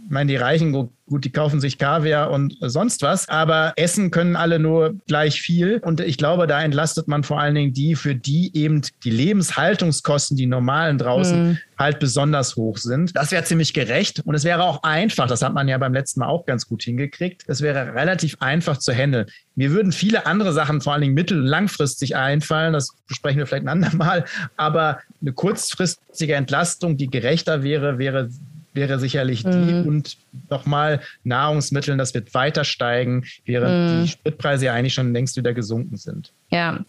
[0.04, 4.36] ich meine, die Reichen, gut, die kaufen sich Kaviar und sonst was, aber essen können
[4.36, 5.78] alle nur gleich viel.
[5.78, 10.36] Und ich glaube, da entlastet man vor allen Dingen die, für die eben die Lebenshaltungskosten,
[10.36, 11.58] die normalen draußen, mhm.
[11.78, 13.16] halt besonders hoch sind.
[13.16, 15.26] Das wäre ziemlich gerecht und es wäre auch einfach.
[15.26, 17.44] Das hat man ja beim letzten Mal auch ganz gut hingekriegt.
[17.46, 19.26] Das wäre relativ einfach zu handeln.
[19.54, 22.74] Mir würden viele andere Sachen, vor allen Dingen mittel- und langfristig einfallen.
[22.74, 24.26] Das besprechen wir vielleicht ein andermal.
[24.56, 28.28] Aber eine kurzfristige Entlastung, die gerechter wäre, wäre
[28.74, 29.86] wäre sicherlich die mhm.
[29.86, 30.16] und
[30.50, 34.02] nochmal Nahrungsmitteln, das wird weiter steigen, während mhm.
[34.02, 36.32] die Spritpreise ja eigentlich schon längst wieder gesunken sind.
[36.50, 36.84] Ja,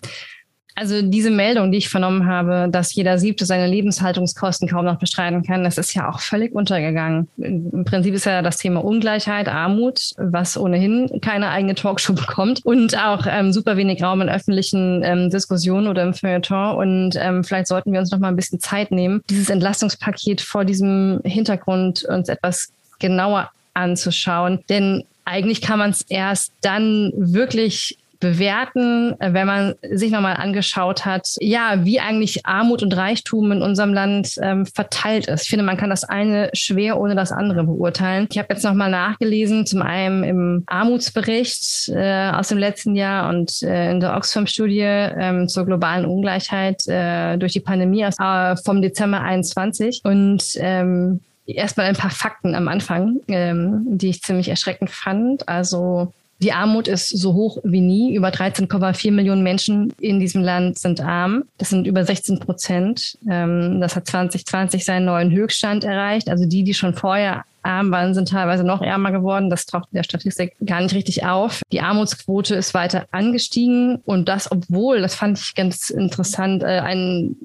[0.76, 5.42] also diese Meldung, die ich vernommen habe, dass jeder Siebte seine Lebenshaltungskosten kaum noch bestreiten
[5.42, 7.30] kann, das ist ja auch völlig untergegangen.
[7.38, 12.98] Im Prinzip ist ja das Thema Ungleichheit, Armut, was ohnehin keine eigene Talkshow bekommt und
[12.98, 16.76] auch ähm, super wenig Raum in öffentlichen ähm, Diskussionen oder im Feuilleton.
[16.76, 20.66] Und ähm, vielleicht sollten wir uns noch mal ein bisschen Zeit nehmen, dieses Entlastungspaket vor
[20.66, 22.70] diesem Hintergrund uns etwas
[23.00, 24.60] genauer anzuschauen.
[24.68, 31.06] Denn eigentlich kann man es erst dann wirklich bewerten, äh, wenn man sich nochmal angeschaut
[31.06, 35.44] hat, ja, wie eigentlich Armut und Reichtum in unserem Land ähm, verteilt ist.
[35.44, 38.28] Ich finde, man kann das eine schwer ohne das andere beurteilen.
[38.32, 43.62] Ich habe jetzt nochmal nachgelesen, zum einen im Armutsbericht äh, aus dem letzten Jahr und
[43.62, 48.82] äh, in der Oxfam-Studie ähm, zur globalen Ungleichheit äh, durch die Pandemie aus, äh, vom
[48.82, 54.90] Dezember 21 und ähm, Erstmal ein paar Fakten am Anfang, ähm, die ich ziemlich erschreckend
[54.90, 55.48] fand.
[55.48, 58.14] Also die Armut ist so hoch wie nie.
[58.14, 61.46] Über 13,4 Millionen Menschen in diesem Land sind arm.
[61.58, 63.18] Das sind über 16 Prozent.
[63.30, 66.30] Ähm, das hat 2020 seinen neuen Höchststand erreicht.
[66.30, 69.50] Also die, die schon vorher arm waren, sind teilweise noch ärmer geworden.
[69.50, 71.62] Das taucht in der Statistik gar nicht richtig auf.
[71.72, 77.36] Die Armutsquote ist weiter angestiegen und das, obwohl, das fand ich ganz interessant, äh, ein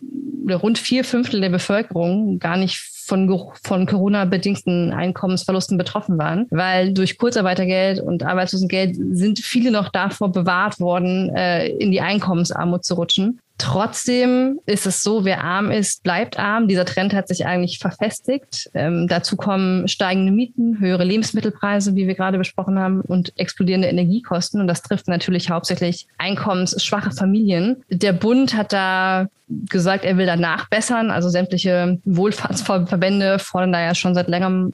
[0.49, 2.79] rund vier Fünftel der Bevölkerung gar nicht
[3.11, 10.31] von, von Corona-bedingten Einkommensverlusten betroffen waren, weil durch Kurzarbeitergeld und Arbeitslosengeld sind viele noch davor
[10.31, 13.41] bewahrt worden, äh, in die Einkommensarmut zu rutschen.
[13.61, 16.67] Trotzdem ist es so, wer arm ist, bleibt arm.
[16.67, 18.71] Dieser Trend hat sich eigentlich verfestigt.
[18.73, 24.63] Ähm, dazu kommen steigende Mieten, höhere Lebensmittelpreise, wie wir gerade besprochen haben, und explodierende Energiekosten.
[24.63, 27.85] Und das trifft natürlich hauptsächlich einkommensschwache Familien.
[27.91, 31.11] Der Bund hat da gesagt, er will da nachbessern.
[31.11, 34.73] Also sämtliche Wohlfahrtsverbände fordern da ja schon seit längerem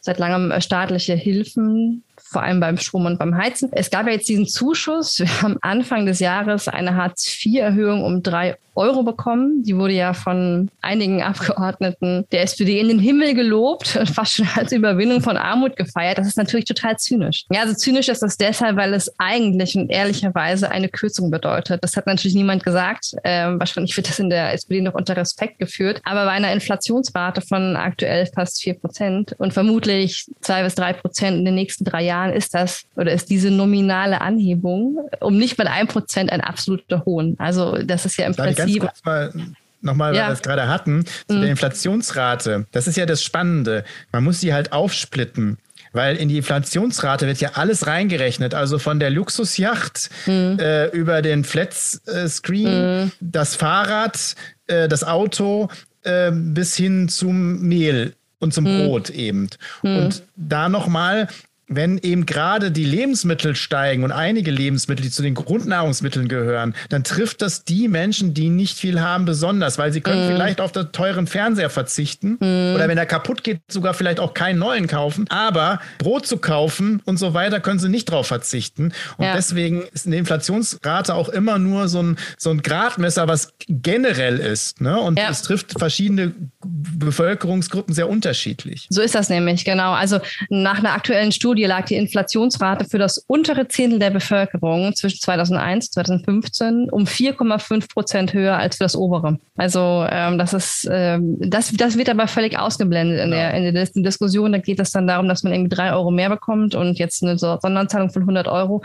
[0.00, 3.70] seit langem äh, staatliche Hilfen vor allem beim Strom und beim Heizen.
[3.72, 5.20] Es gab ja jetzt diesen Zuschuss.
[5.20, 9.62] Wir haben Anfang des Jahres eine Hartz-IV-Erhöhung um drei Euro bekommen.
[9.64, 14.48] Die wurde ja von einigen Abgeordneten der SPD in den Himmel gelobt und fast schon
[14.54, 16.18] als Überwindung von Armut gefeiert.
[16.18, 17.44] Das ist natürlich total zynisch.
[17.50, 21.82] Ja, also zynisch ist das deshalb, weil es eigentlich und ehrlicherweise eine Kürzung bedeutet.
[21.82, 23.14] Das hat natürlich niemand gesagt.
[23.24, 26.00] Ähm, wahrscheinlich wird das in der SPD noch unter Respekt geführt.
[26.04, 31.38] Aber bei einer Inflationsrate von aktuell fast vier Prozent und vermutlich zwei bis drei Prozent
[31.38, 35.68] in den nächsten drei Jahren ist das oder ist diese nominale Anhebung um nicht mal
[35.68, 37.34] ein Prozent ein absoluter Hohn.
[37.38, 39.32] Also das ist ja im Prinzip ganz kurz mal
[39.80, 40.28] nochmal, weil ja.
[40.28, 41.40] wir es gerade hatten, zu mhm.
[41.42, 42.66] der Inflationsrate.
[42.72, 43.84] Das ist ja das Spannende.
[44.12, 45.58] Man muss sie halt aufsplitten.
[45.92, 48.54] Weil in die Inflationsrate wird ja alles reingerechnet.
[48.54, 50.58] Also von der Luxusjacht mhm.
[50.60, 53.12] äh, über den Flatscreen, mhm.
[53.20, 54.34] das Fahrrad,
[54.66, 55.68] äh, das Auto
[56.02, 58.84] äh, bis hin zum Mehl und zum mhm.
[58.84, 59.48] Brot eben.
[59.82, 59.96] Mhm.
[59.96, 61.28] Und da nochmal,
[61.68, 67.04] wenn eben gerade die Lebensmittel steigen und einige Lebensmittel, die zu den Grundnahrungsmitteln gehören, dann
[67.04, 70.32] trifft das die Menschen, die nicht viel haben, besonders, weil sie können mm.
[70.32, 72.74] vielleicht auf den teuren Fernseher verzichten mm.
[72.74, 75.26] oder wenn er kaputt geht, sogar vielleicht auch keinen neuen kaufen.
[75.28, 78.92] Aber Brot zu kaufen und so weiter können sie nicht drauf verzichten.
[79.18, 79.34] Und ja.
[79.34, 84.80] deswegen ist eine Inflationsrate auch immer nur so ein, so ein Gradmesser, was generell ist.
[84.80, 84.98] Ne?
[84.98, 85.28] Und ja.
[85.28, 86.32] es trifft verschiedene
[86.64, 88.86] Bevölkerungsgruppen sehr unterschiedlich.
[88.88, 89.92] So ist das nämlich, genau.
[89.92, 94.94] Also nach einer aktuellen Studie Studie lag die Inflationsrate für das untere Zehntel der Bevölkerung
[94.94, 99.38] zwischen 2001 und 2015 um 4,5 Prozent höher als für das obere.
[99.56, 103.86] Also ähm, das ist ähm, das, das wird aber völlig ausgeblendet in, der, in der
[103.92, 104.52] Diskussion.
[104.52, 107.36] Da geht es dann darum, dass man irgendwie drei Euro mehr bekommt und jetzt eine
[107.36, 108.84] Sonderzahlung von 100 Euro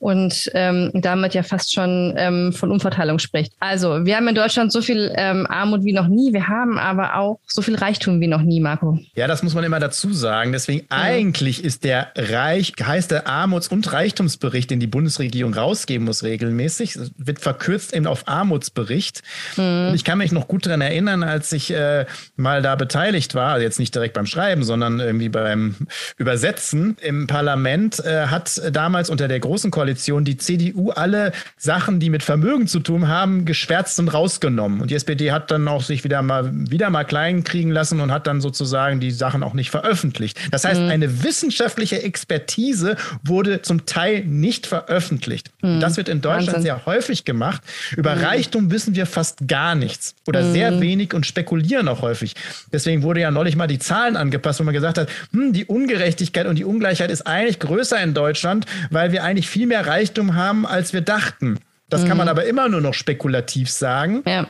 [0.00, 3.52] und ähm, damit ja fast schon ähm, von Umverteilung spricht.
[3.60, 7.16] Also wir haben in Deutschland so viel ähm, Armut wie noch nie, wir haben aber
[7.16, 8.98] auch so viel Reichtum wie noch nie, Marco.
[9.14, 10.52] Ja, das muss man immer dazu sagen.
[10.52, 10.86] Deswegen ja.
[10.90, 16.98] eigentlich ist der Reich, heißt der Armuts- und Reichtumsbericht, den die Bundesregierung rausgeben muss regelmäßig,
[17.18, 19.22] wird verkürzt eben auf Armutsbericht.
[19.56, 19.88] Mhm.
[19.88, 23.52] Und ich kann mich noch gut daran erinnern, als ich äh, mal da beteiligt war,
[23.52, 25.74] also jetzt nicht direkt beim Schreiben, sondern irgendwie beim
[26.16, 31.98] Übersetzen im Parlament, äh, hat damals unter der großen Koalition Koalition die CDU alle Sachen,
[31.98, 34.80] die mit Vermögen zu tun haben, geschwärzt und rausgenommen.
[34.80, 38.12] Und die SPD hat dann auch sich wieder mal, wieder mal klein kriegen lassen und
[38.12, 40.38] hat dann sozusagen die Sachen auch nicht veröffentlicht.
[40.52, 40.88] Das heißt, mhm.
[40.88, 45.50] eine wissenschaftliche Expertise wurde zum Teil nicht veröffentlicht.
[45.60, 45.80] Mhm.
[45.80, 46.62] Das wird in Deutschland Wahnsinn.
[46.62, 47.62] sehr häufig gemacht.
[47.96, 48.22] Über mhm.
[48.22, 50.80] Reichtum wissen wir fast gar nichts oder sehr mhm.
[50.80, 52.34] wenig und spekulieren auch häufig.
[52.72, 56.46] Deswegen wurde ja neulich mal die Zahlen angepasst, wo man gesagt hat, hm, die Ungerechtigkeit
[56.46, 60.34] und die Ungleichheit ist eigentlich größer in Deutschland, weil wir eigentlich viel mehr mehr Reichtum
[60.34, 61.58] haben, als wir dachten.
[61.88, 62.08] Das mhm.
[62.08, 62.30] kann man mhm.
[62.30, 64.22] aber immer nur noch spekulativ sagen.
[64.26, 64.48] Ja.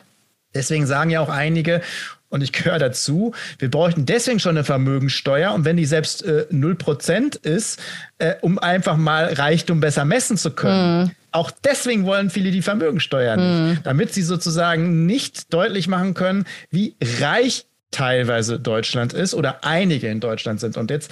[0.54, 1.80] Deswegen sagen ja auch einige,
[2.28, 5.52] und ich gehöre dazu, wir bräuchten deswegen schon eine Vermögensteuer.
[5.52, 7.80] Und wenn die selbst äh, 0% ist,
[8.18, 11.04] äh, um einfach mal Reichtum besser messen zu können.
[11.04, 11.10] Mhm.
[11.32, 13.82] Auch deswegen wollen viele die Vermögensteuer nicht, mhm.
[13.84, 20.20] damit sie sozusagen nicht deutlich machen können, wie reich teilweise Deutschland ist oder einige in
[20.20, 20.76] Deutschland sind.
[20.76, 21.10] Und jetzt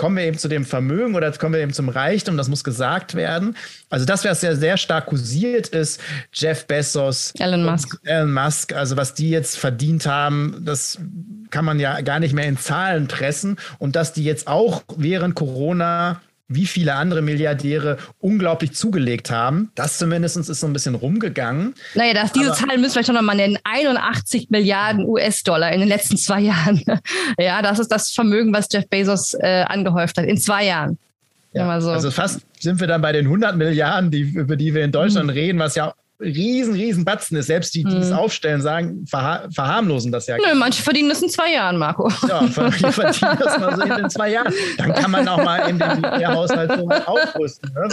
[0.00, 3.14] kommen wir eben zu dem Vermögen oder kommen wir eben zum Reichtum, das muss gesagt
[3.14, 3.54] werden.
[3.90, 6.00] Also das, was ja sehr stark kursiert ist,
[6.32, 8.00] Jeff Bezos, Elon Musk.
[8.04, 10.98] Elon Musk, also was die jetzt verdient haben, das
[11.50, 13.58] kann man ja gar nicht mehr in Zahlen pressen.
[13.78, 19.70] Und dass die jetzt auch während Corona wie viele andere Milliardäre unglaublich zugelegt haben.
[19.76, 21.74] Das zumindest ist so ein bisschen rumgegangen.
[21.94, 23.56] Naja, das, diese Zahlen müssen wir schon nochmal nennen.
[23.64, 26.82] 81 Milliarden US-Dollar in den letzten zwei Jahren.
[27.38, 30.24] ja, das ist das Vermögen, was Jeff Bezos äh, angehäuft hat.
[30.24, 30.98] In zwei Jahren.
[31.52, 31.90] Ja, so.
[31.90, 35.26] Also fast sind wir dann bei den 100 Milliarden, die, über die wir in Deutschland
[35.26, 35.32] mhm.
[35.32, 37.46] reden, was ja riesen, riesen Batzen ist.
[37.46, 38.16] Selbst die, die es mhm.
[38.16, 40.36] aufstellen, sagen, verha verharmlosen das ja.
[40.36, 42.10] Nö, manche verdienen das in zwei Jahren, Marco.
[42.28, 44.52] Ja, die verdienen das mal so in zwei Jahren.
[44.78, 47.72] Dann kann man auch mal in den Haushalt so aufrüsten.
[47.72, 47.88] Ne?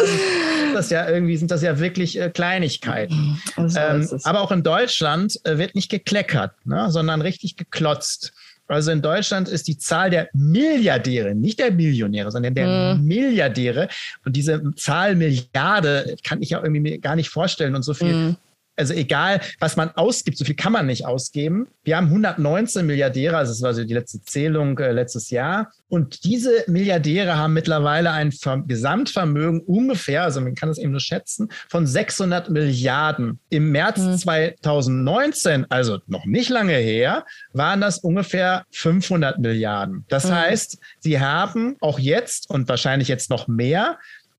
[0.73, 3.41] Das ja irgendwie sind das ja wirklich äh, Kleinigkeiten.
[3.55, 6.91] So ähm, aber auch in Deutschland äh, wird nicht gekleckert, ne?
[6.91, 8.33] sondern richtig geklotzt.
[8.67, 13.05] Also in Deutschland ist die Zahl der Milliardäre, nicht der Millionäre, sondern der mhm.
[13.05, 13.87] Milliardäre.
[14.25, 17.75] Und diese Zahl Milliarde kann ich ja irgendwie gar nicht vorstellen.
[17.75, 18.35] Und so viel mhm.
[18.77, 21.67] Also egal, was man ausgibt, so viel kann man nicht ausgeben.
[21.83, 25.71] Wir haben 119 Milliardäre, also das war so die letzte Zählung äh, letztes Jahr.
[25.89, 30.99] Und diese Milliardäre haben mittlerweile ein Ver Gesamtvermögen ungefähr, also man kann es eben nur
[30.99, 33.39] schätzen, von 600 Milliarden.
[33.49, 34.17] Im März mhm.
[34.17, 40.05] 2019, also noch nicht lange her, waren das ungefähr 500 Milliarden.
[40.07, 40.35] Das mhm.
[40.35, 43.97] heißt, sie haben auch jetzt und wahrscheinlich jetzt noch mehr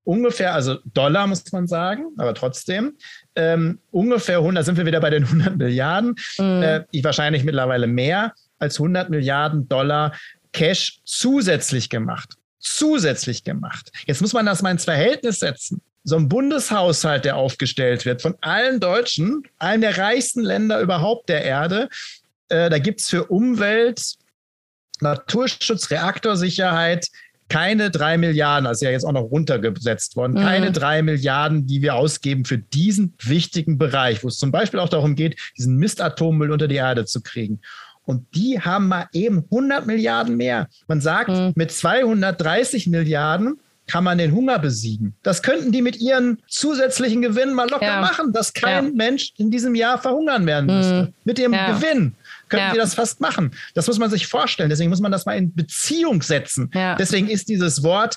[0.09, 2.97] ungefähr, also Dollar muss man sagen, aber trotzdem,
[3.39, 6.62] ähm, ungefähr 100, sind wir wieder bei den 100 Milliarden, mhm.
[6.62, 10.12] äh, wahrscheinlich mittlerweile mehr als 100 Milliarden Dollar
[10.53, 12.34] Cash zusätzlich gemacht.
[12.59, 13.93] Zusätzlich gemacht.
[14.07, 15.80] Jetzt muss man das mal ins Verhältnis setzen.
[16.03, 21.45] So ein Bundeshaushalt, der aufgestellt wird von allen Deutschen, einem der reichsten Länder überhaupt der
[21.45, 21.89] Erde,
[22.49, 24.16] äh, da gibt es für Umwelt,
[25.01, 27.09] Naturschutz, Reaktorsicherheit
[27.49, 30.38] keine drei Milliarden, also ja jetzt auch noch runtergesetzt worden, mhm.
[30.38, 34.88] keine drei Milliarden, die wir ausgeben für diesen wichtigen Bereich, wo es zum Beispiel auch
[34.88, 37.61] darum geht, diesen Mistatommüll unter die Erde zu kriegen.
[38.05, 40.68] Und die haben mal eben 100 Milliarden mehr.
[40.86, 41.53] Man sagt, mhm.
[41.55, 45.14] mit 230 Milliarden kann man den Hunger besiegen.
[45.22, 48.01] Das könnten die mit ihren zusätzlichen Gewinnen mal locker ja.
[48.01, 48.92] machen, dass kein ja.
[48.94, 51.03] Mensch in diesem Jahr verhungern werden müsste.
[51.03, 51.14] Mhm.
[51.24, 51.72] Mit dem ja.
[51.72, 52.14] Gewinn
[52.49, 52.72] könnten ja.
[52.72, 53.53] die das fast machen.
[53.74, 54.70] Das muss man sich vorstellen.
[54.70, 56.70] Deswegen muss man das mal in Beziehung setzen.
[56.74, 56.94] Ja.
[56.96, 58.16] Deswegen ist dieses Wort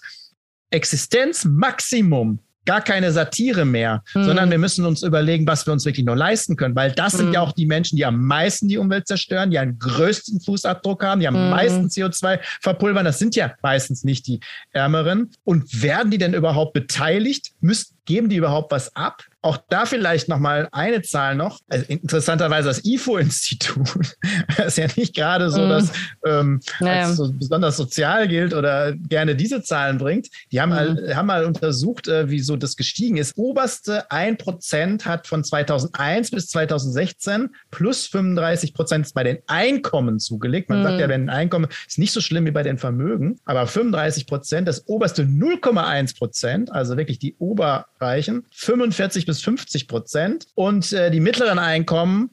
[0.71, 4.23] Existenzmaximum gar keine Satire mehr, mhm.
[4.23, 7.17] sondern wir müssen uns überlegen, was wir uns wirklich nur leisten können, weil das mhm.
[7.17, 11.03] sind ja auch die Menschen, die am meisten die Umwelt zerstören, die einen größten Fußabdruck
[11.03, 11.49] haben, die am mhm.
[11.49, 13.05] meisten CO2 verpulvern.
[13.05, 14.39] Das sind ja meistens nicht die
[14.71, 15.31] Ärmeren.
[15.43, 17.51] Und werden die denn überhaupt beteiligt?
[17.61, 19.23] Müssen, geben die überhaupt was ab?
[19.43, 21.59] Auch da vielleicht nochmal eine Zahl noch.
[21.67, 24.15] Also interessanterweise das IFO-Institut,
[24.57, 25.69] das ist ja nicht gerade so, mm.
[25.69, 25.91] dass
[26.25, 27.07] ähm, naja.
[27.07, 30.27] als so besonders sozial gilt oder gerne diese Zahlen bringt.
[30.51, 30.75] Die haben, mm.
[30.75, 33.35] mal, haben mal untersucht, äh, wie so das gestiegen ist.
[33.35, 40.69] Oberste 1% hat von 2001 bis 2016 plus 35 Prozent bei den Einkommen zugelegt.
[40.69, 40.83] Man mm.
[40.83, 44.27] sagt ja, wenn ein Einkommen ist nicht so schlimm wie bei den Vermögen, aber 35
[44.27, 50.47] Prozent, das oberste 0,1 Prozent, also wirklich die Oberreichen, 45 bis 50 Prozent.
[50.55, 52.31] Und äh, die mittleren Einkommen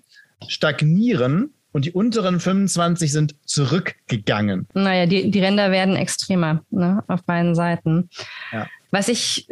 [0.48, 4.66] stagnieren und die unteren 25 sind zurückgegangen.
[4.74, 8.10] Naja, die, die Ränder werden extremer ne, auf beiden Seiten.
[8.50, 8.66] Ja.
[8.90, 9.46] Was ich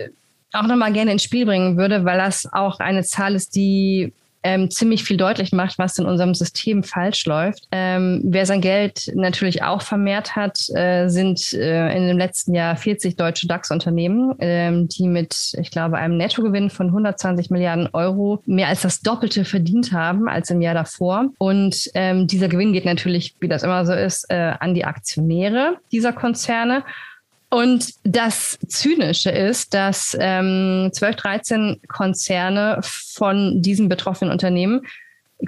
[0.52, 4.12] auch nochmal gerne ins Spiel bringen würde, weil das auch eine Zahl ist, die
[4.46, 7.66] ähm, ziemlich viel deutlich macht, was in unserem System falsch läuft.
[7.72, 12.76] Ähm, wer sein Geld natürlich auch vermehrt hat, äh, sind äh, in dem letzten Jahr
[12.76, 18.68] 40 deutsche DAX-Unternehmen, ähm, die mit, ich glaube, einem Nettogewinn von 120 Milliarden Euro mehr
[18.68, 21.30] als das Doppelte verdient haben als im Jahr davor.
[21.38, 25.78] Und ähm, dieser Gewinn geht natürlich, wie das immer so ist, äh, an die Aktionäre
[25.90, 26.84] dieser Konzerne.
[27.56, 34.82] Und das Zynische ist, dass ähm, 12, 13 Konzerne von diesen betroffenen Unternehmen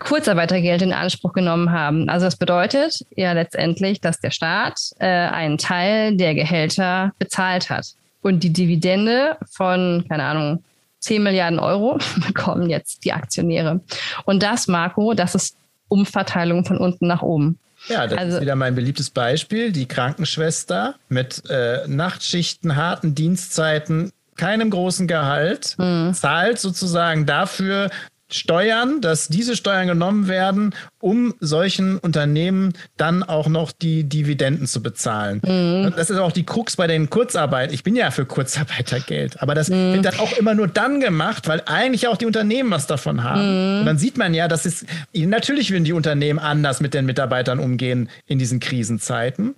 [0.00, 2.08] Kurzarbeitergeld in Anspruch genommen haben.
[2.08, 7.88] Also das bedeutet ja letztendlich, dass der Staat äh, einen Teil der Gehälter bezahlt hat.
[8.22, 10.64] Und die Dividende von, keine Ahnung,
[11.00, 13.82] 10 Milliarden Euro bekommen jetzt die Aktionäre.
[14.24, 17.58] Und das, Marco, das ist Umverteilung von unten nach oben.
[17.86, 19.72] Ja, das also, ist wieder mein beliebtes Beispiel.
[19.72, 26.12] Die Krankenschwester mit äh, Nachtschichten, harten Dienstzeiten, keinem großen Gehalt, mhm.
[26.14, 27.90] zahlt sozusagen dafür,
[28.30, 34.82] Steuern, dass diese Steuern genommen werden, um solchen Unternehmen dann auch noch die Dividenden zu
[34.82, 35.40] bezahlen.
[35.44, 35.94] Mhm.
[35.96, 37.72] Das ist auch die Krux bei den Kurzarbeit.
[37.72, 39.94] Ich bin ja für Kurzarbeitergeld, aber das mhm.
[39.94, 43.40] wird dann auch immer nur dann gemacht, weil eigentlich auch die Unternehmen was davon haben.
[43.40, 43.80] Mhm.
[43.80, 47.58] Und dann sieht man ja, dass es natürlich würden die Unternehmen anders mit den Mitarbeitern
[47.58, 49.54] umgehen in diesen Krisenzeiten.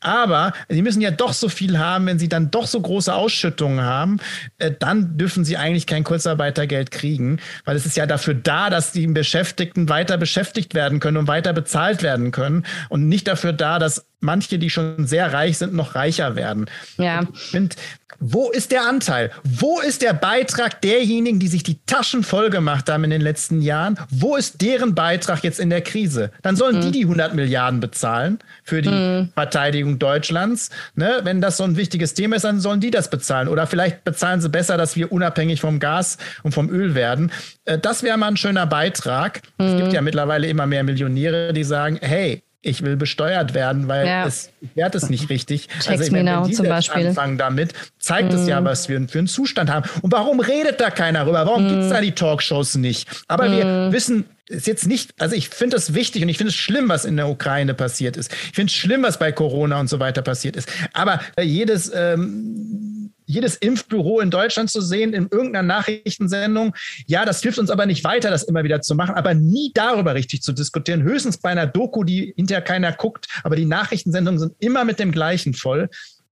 [0.00, 3.80] Aber sie müssen ja doch so viel haben, wenn sie dann doch so große Ausschüttungen
[3.82, 4.18] haben,
[4.58, 8.92] äh, dann dürfen sie eigentlich kein Kurzarbeitergeld kriegen, weil es ist ja dafür da, dass
[8.92, 13.78] die Beschäftigten weiter beschäftigt werden können und weiter bezahlt werden können und nicht dafür da,
[13.78, 16.66] dass manche, die schon sehr reich sind, noch reicher werden.
[16.96, 17.22] Ja.
[17.34, 17.76] Ich finde,
[18.20, 19.30] wo ist der Anteil?
[19.42, 23.60] Wo ist der Beitrag derjenigen, die sich die Taschen voll gemacht haben in den letzten
[23.60, 23.98] Jahren?
[24.10, 26.30] Wo ist deren Beitrag jetzt in der Krise?
[26.42, 26.80] Dann sollen mhm.
[26.82, 29.28] die die 100 Milliarden bezahlen für die mhm.
[29.34, 30.70] Verteidigung Deutschlands.
[30.94, 31.20] Ne?
[31.24, 33.48] Wenn das so ein wichtiges Thema ist, dann sollen die das bezahlen.
[33.48, 37.32] Oder vielleicht bezahlen sie besser, dass wir unabhängig vom Gas und vom Öl werden.
[37.64, 39.42] Äh, das wäre mal ein schöner Beitrag.
[39.58, 39.66] Mhm.
[39.66, 44.06] Es gibt ja mittlerweile immer mehr Millionäre, die sagen, hey, ich will besteuert werden, weil
[44.06, 44.26] ja.
[44.26, 45.68] es wert es nicht richtig.
[45.68, 47.08] Text also wenn, die zum Beispiel.
[47.08, 48.36] anfangen damit, zeigt mm.
[48.36, 48.64] es ja, mhm.
[48.64, 49.88] was wir für einen Zustand haben.
[50.02, 51.46] Und warum redet da keiner rüber?
[51.46, 51.68] Warum mm.
[51.68, 53.08] gibt es da die Talkshows nicht?
[53.28, 53.52] Aber mm.
[53.52, 56.88] wir wissen ist jetzt nicht, also ich finde es wichtig und ich finde es schlimm,
[56.88, 58.30] was in der Ukraine passiert ist.
[58.32, 60.68] Ich finde es schlimm, was bei Corona und so weiter passiert ist.
[60.92, 62.93] Aber äh, jedes ähm,
[63.26, 66.74] jedes Impfbüro in Deutschland zu sehen in irgendeiner Nachrichtensendung.
[67.06, 70.14] Ja, das hilft uns aber nicht weiter, das immer wieder zu machen, aber nie darüber
[70.14, 71.02] richtig zu diskutieren.
[71.02, 75.12] Höchstens bei einer Doku, die hinterher keiner guckt, aber die Nachrichtensendungen sind immer mit dem
[75.12, 75.88] gleichen voll.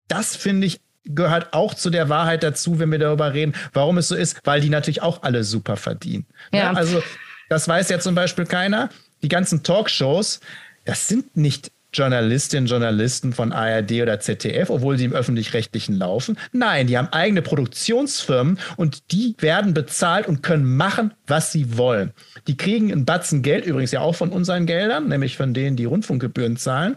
[0.08, 4.06] Das finde ich gehört auch zu der Wahrheit dazu, wenn wir darüber reden, warum es
[4.08, 6.26] so ist, weil die natürlich auch alle super verdienen.
[6.52, 6.60] Ja.
[6.60, 7.02] ja also
[7.48, 8.88] das weiß ja zum Beispiel keiner.
[9.22, 10.40] Die ganzen Talkshows,
[10.84, 16.38] das sind nicht Journalistinnen, Journalisten von ARD oder ZDF, obwohl sie im öffentlich-rechtlichen laufen.
[16.52, 22.12] Nein, die haben eigene Produktionsfirmen und die werden bezahlt und können machen, was sie wollen.
[22.46, 25.84] Die kriegen einen Batzen Geld, übrigens ja auch von unseren Geldern, nämlich von denen, die
[25.84, 26.96] Rundfunkgebühren zahlen.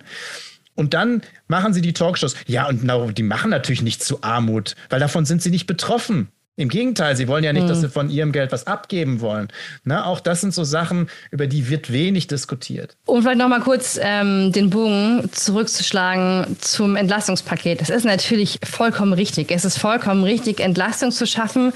[0.76, 2.36] Und dann machen sie die Talkshows.
[2.48, 2.84] Ja, und
[3.18, 6.30] die machen natürlich nichts zu Armut, weil davon sind sie nicht betroffen.
[6.58, 7.68] Im Gegenteil, sie wollen ja nicht, mhm.
[7.68, 9.50] dass sie von ihrem Geld was abgeben wollen.
[9.84, 10.06] Ne?
[10.06, 12.96] Auch das sind so Sachen, über die wird wenig diskutiert.
[13.06, 17.82] Um vielleicht nochmal kurz ähm, den Bogen zurückzuschlagen zum Entlastungspaket.
[17.82, 19.52] Das ist natürlich vollkommen richtig.
[19.52, 21.74] Es ist vollkommen richtig, Entlastung zu schaffen.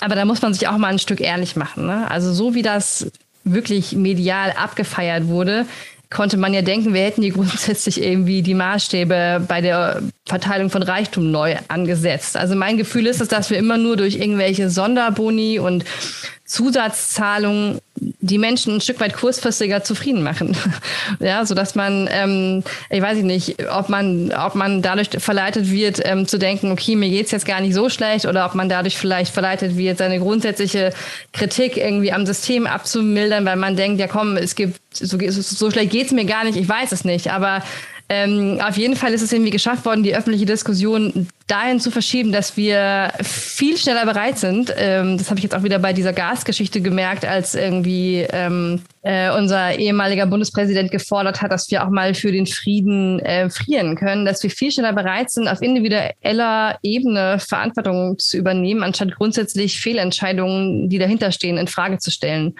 [0.00, 1.86] Aber da muss man sich auch mal ein Stück ehrlich machen.
[1.86, 2.10] Ne?
[2.10, 3.06] Also so wie das
[3.44, 5.66] wirklich medial abgefeiert wurde,
[6.10, 10.82] konnte man ja denken, wir hätten hier grundsätzlich irgendwie die Maßstäbe bei der Verteilung von
[10.82, 12.36] Reichtum neu angesetzt.
[12.36, 15.84] Also mein Gefühl ist es, dass wir immer nur durch irgendwelche Sonderboni und
[16.44, 17.80] Zusatzzahlungen
[18.20, 20.56] die Menschen ein Stück weit kurzfristiger zufrieden machen.
[21.20, 26.00] ja, so dass man, ähm, ich weiß nicht, ob man, ob man dadurch verleitet wird,
[26.04, 28.96] ähm, zu denken, okay, mir geht's jetzt gar nicht so schlecht, oder ob man dadurch
[28.96, 30.92] vielleicht verleitet wird, seine grundsätzliche
[31.32, 35.90] Kritik irgendwie am System abzumildern, weil man denkt, ja komm, es gibt, so, so schlecht
[35.90, 37.62] geht's mir gar nicht, ich weiß es nicht, aber
[38.08, 42.30] ähm, auf jeden Fall ist es irgendwie geschafft worden, die öffentliche Diskussion dahin zu verschieben,
[42.30, 44.72] dass wir viel schneller bereit sind.
[44.76, 49.30] Ähm, das habe ich jetzt auch wieder bei dieser Gasgeschichte gemerkt, als irgendwie ähm, äh,
[49.30, 54.24] unser ehemaliger Bundespräsident gefordert hat, dass wir auch mal für den Frieden äh, frieren können,
[54.24, 60.88] dass wir viel schneller bereit sind, auf individueller Ebene Verantwortung zu übernehmen, anstatt grundsätzlich Fehlentscheidungen,
[60.88, 62.54] die dahinter stehen, in Frage zu stellen.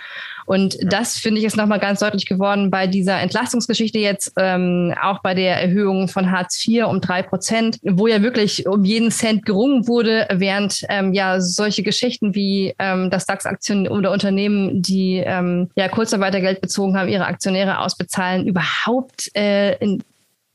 [0.47, 5.20] Und das finde ich ist nochmal ganz deutlich geworden bei dieser Entlastungsgeschichte jetzt, ähm, auch
[5.20, 9.44] bei der Erhöhung von Hartz IV um drei Prozent, wo ja wirklich um jeden Cent
[9.44, 15.68] gerungen wurde, während ähm, ja solche Geschichten wie ähm, das DAX-Aktien oder Unternehmen, die ähm,
[15.76, 20.03] ja Kurzarbeitergeld bezogen haben, ihre Aktionäre ausbezahlen, überhaupt äh, in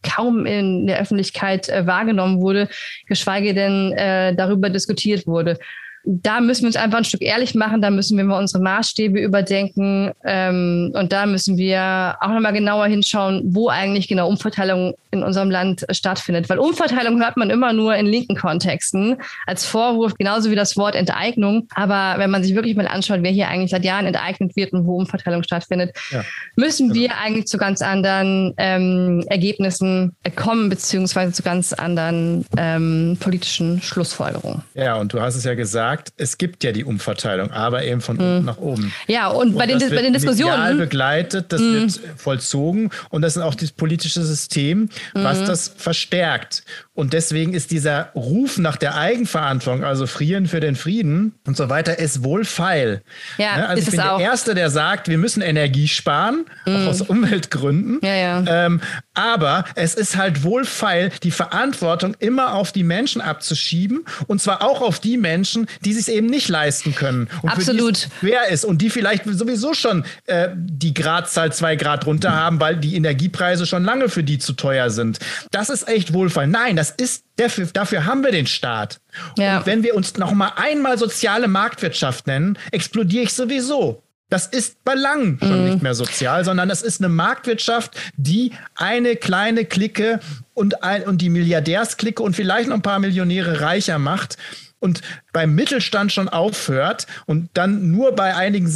[0.04, 2.70] kaum in der Öffentlichkeit äh, wahrgenommen wurde,
[3.08, 5.60] geschweige denn äh, darüber diskutiert wurde
[6.04, 9.20] da müssen wir uns einfach ein Stück ehrlich machen, da müssen wir mal unsere Maßstäbe
[9.20, 15.24] überdenken ähm, und da müssen wir auch nochmal genauer hinschauen, wo eigentlich genau Umverteilung in
[15.24, 16.49] unserem Land stattfindet.
[16.49, 20.95] Weil Umverteilung hört man immer nur in linken Kontexten als Vorwurf, genauso wie das Wort
[20.95, 21.68] Enteignung.
[21.76, 24.86] Aber wenn man sich wirklich mal anschaut, wer hier eigentlich seit Jahren enteignet wird und
[24.86, 26.24] wo Umverteilung stattfindet, ja,
[26.56, 27.02] müssen genau.
[27.02, 34.64] wir eigentlich zu ganz anderen ähm, Ergebnissen kommen, beziehungsweise zu ganz anderen ähm, politischen Schlussfolgerungen.
[34.74, 38.02] Ja, und du hast es ja gesagt, gesagt, es gibt ja die Umverteilung, aber eben
[38.02, 38.46] von unten hm.
[38.46, 38.94] nach oben.
[39.08, 40.78] Ja, und, und bei, den, bei den Diskussionen.
[40.78, 41.74] begleitet, das hm.
[41.74, 45.46] wird vollzogen und das ist auch das politische System, was hm.
[45.48, 46.64] das verstärkt.
[46.94, 51.70] Und deswegen ist dieser Ruf nach der Eigenverantwortung, also Frieren für den Frieden und so
[51.70, 53.02] weiter, ist wohlfeil.
[53.38, 53.68] Ja, ne?
[53.70, 56.76] also ich bin der Erste, der sagt, wir müssen Energie sparen, mhm.
[56.76, 58.00] auch aus Umweltgründen.
[58.04, 58.66] Ja, ja.
[58.66, 58.82] Ähm,
[59.14, 64.82] aber es ist halt wohlfeil, die Verantwortung immer auf die Menschen abzuschieben und zwar auch
[64.82, 67.30] auf die Menschen, die sich eben nicht leisten können.
[67.42, 67.98] Und Absolut.
[67.98, 72.36] Für die schwer ist und die vielleicht sowieso schon äh, die Gradzahl zwei Grad runter
[72.36, 75.20] haben, weil die Energiepreise schon lange für die zu teuer sind.
[75.52, 76.48] Das ist echt wohlfeil.
[76.48, 79.00] Nein, das ist dafür, dafür haben wir den Staat.
[79.38, 79.60] Ja.
[79.60, 84.04] Und wenn wir uns noch mal einmal soziale Marktwirtschaft nennen, explodiere ich sowieso.
[84.30, 85.70] Das ist bei langem schon mhm.
[85.72, 90.22] nicht mehr sozial, sondern das ist eine Marktwirtschaft, die eine kleine Clique
[90.54, 94.38] und, ein, und die Milliardärsklicke und vielleicht noch ein paar Millionäre reicher macht
[94.80, 95.02] und
[95.34, 98.70] beim Mittelstand schon aufhört und dann nur bei einigen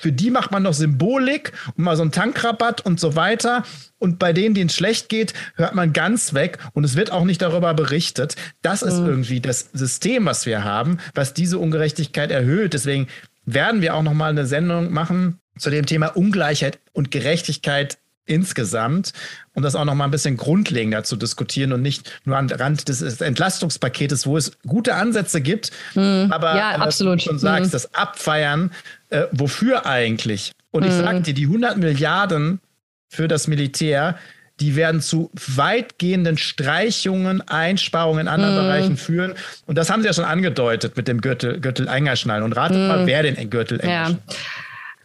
[0.00, 3.64] für die macht man noch Symbolik und mal so einen Tankrabatt und so weiter.
[3.98, 7.24] Und bei denen, denen es schlecht geht, hört man ganz weg und es wird auch
[7.24, 8.36] nicht darüber berichtet.
[8.62, 9.08] Das ist mhm.
[9.08, 12.74] irgendwie das System, was wir haben, was diese Ungerechtigkeit erhöht.
[12.74, 13.08] Deswegen
[13.44, 19.12] werden wir auch noch mal eine Sendung machen zu dem Thema Ungleichheit und Gerechtigkeit insgesamt,
[19.54, 22.88] um das auch noch mal ein bisschen grundlegender zu diskutieren und nicht nur an Rand
[22.88, 27.20] des Entlastungspaketes, wo es gute Ansätze gibt, mm, aber ja, absolut.
[27.20, 27.72] du schon sagst, mm.
[27.72, 28.70] das Abfeiern,
[29.10, 30.52] äh, wofür eigentlich?
[30.70, 30.88] Und mm.
[30.88, 32.60] ich sage dir, die 100 Milliarden
[33.08, 34.18] für das Militär,
[34.60, 39.34] die werden zu weitgehenden Streichungen, Einsparungen in anderen Bereichen führen.
[39.66, 42.42] Und das haben sie ja schon angedeutet mit dem Gürtel, Gürtel eingeschnallen.
[42.42, 44.18] Und ratet mal, wer den Gürtel enger ja.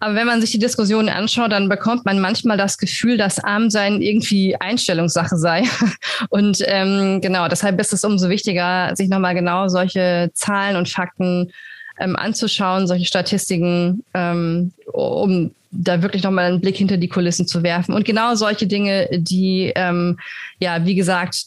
[0.03, 4.01] Aber wenn man sich die Diskussion anschaut, dann bekommt man manchmal das Gefühl, dass Armsein
[4.01, 5.63] irgendwie Einstellungssache sei.
[6.29, 11.53] Und ähm, genau, deshalb ist es umso wichtiger, sich nochmal genau solche Zahlen und Fakten
[11.99, 17.63] ähm, anzuschauen, solche Statistiken, ähm, um da wirklich nochmal einen Blick hinter die Kulissen zu
[17.63, 17.93] werfen.
[17.93, 20.19] Und genau solche Dinge, die, ähm,
[20.59, 21.45] ja, wie gesagt,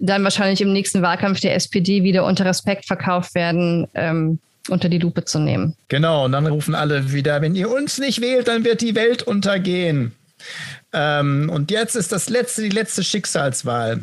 [0.00, 4.98] dann wahrscheinlich im nächsten Wahlkampf der SPD wieder unter Respekt verkauft werden, ähm, unter die
[4.98, 5.76] Lupe zu nehmen.
[5.88, 9.22] Genau, und dann rufen alle wieder, wenn ihr uns nicht wählt, dann wird die Welt
[9.22, 10.12] untergehen.
[10.92, 14.00] Ähm, und jetzt ist das letzte, die letzte Schicksalswahl.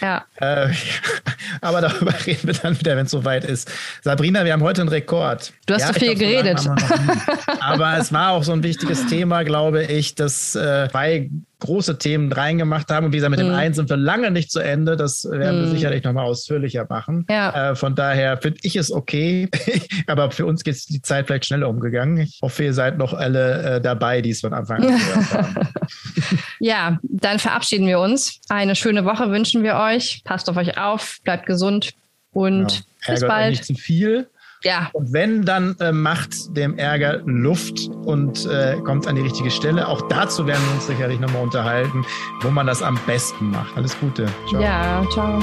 [0.00, 0.24] Ja.
[0.36, 0.68] Äh,
[1.60, 3.70] aber darüber reden wir dann wieder, wenn es soweit ist.
[4.02, 5.52] Sabrina, wir haben heute einen Rekord.
[5.66, 6.60] Du hast ja, so viel glaub, geredet.
[6.60, 6.70] So
[7.60, 11.30] aber es war auch so ein wichtiges Thema, glaube ich, dass äh, zwei
[11.60, 13.06] große Themen reingemacht haben.
[13.06, 13.44] Und wie gesagt, mit mm.
[13.44, 13.58] dem mhm.
[13.58, 14.96] einen sind wir lange nicht zu Ende.
[14.96, 15.62] Das werden mm.
[15.62, 15.72] wir mhm.
[15.72, 17.26] sicherlich nochmal ausführlicher machen.
[17.28, 17.70] Ja.
[17.70, 19.48] Äh, von daher finde ich es okay.
[20.06, 22.18] aber für uns geht die Zeit vielleicht schneller umgegangen.
[22.18, 25.68] Ich hoffe, ihr seid noch alle äh, dabei, die es von Anfang an gehört haben.
[26.60, 28.40] ja, dann verabschieden wir uns.
[28.48, 30.22] Eine schöne Woche wünschen wir euch.
[30.24, 31.94] Passt auf euch auf, bleibt gesund
[32.32, 33.14] und ja.
[33.14, 33.50] bis bald.
[33.50, 34.28] Nicht zu viel.
[34.64, 34.90] Ja.
[34.92, 39.86] Und wenn, dann äh, macht dem Ärger Luft und äh, kommt an die richtige Stelle.
[39.86, 42.04] Auch dazu werden wir uns sicherlich nochmal unterhalten,
[42.42, 43.76] wo man das am besten macht.
[43.76, 44.26] Alles Gute.
[44.48, 44.62] Ciao.
[44.62, 45.38] Ja, ciao.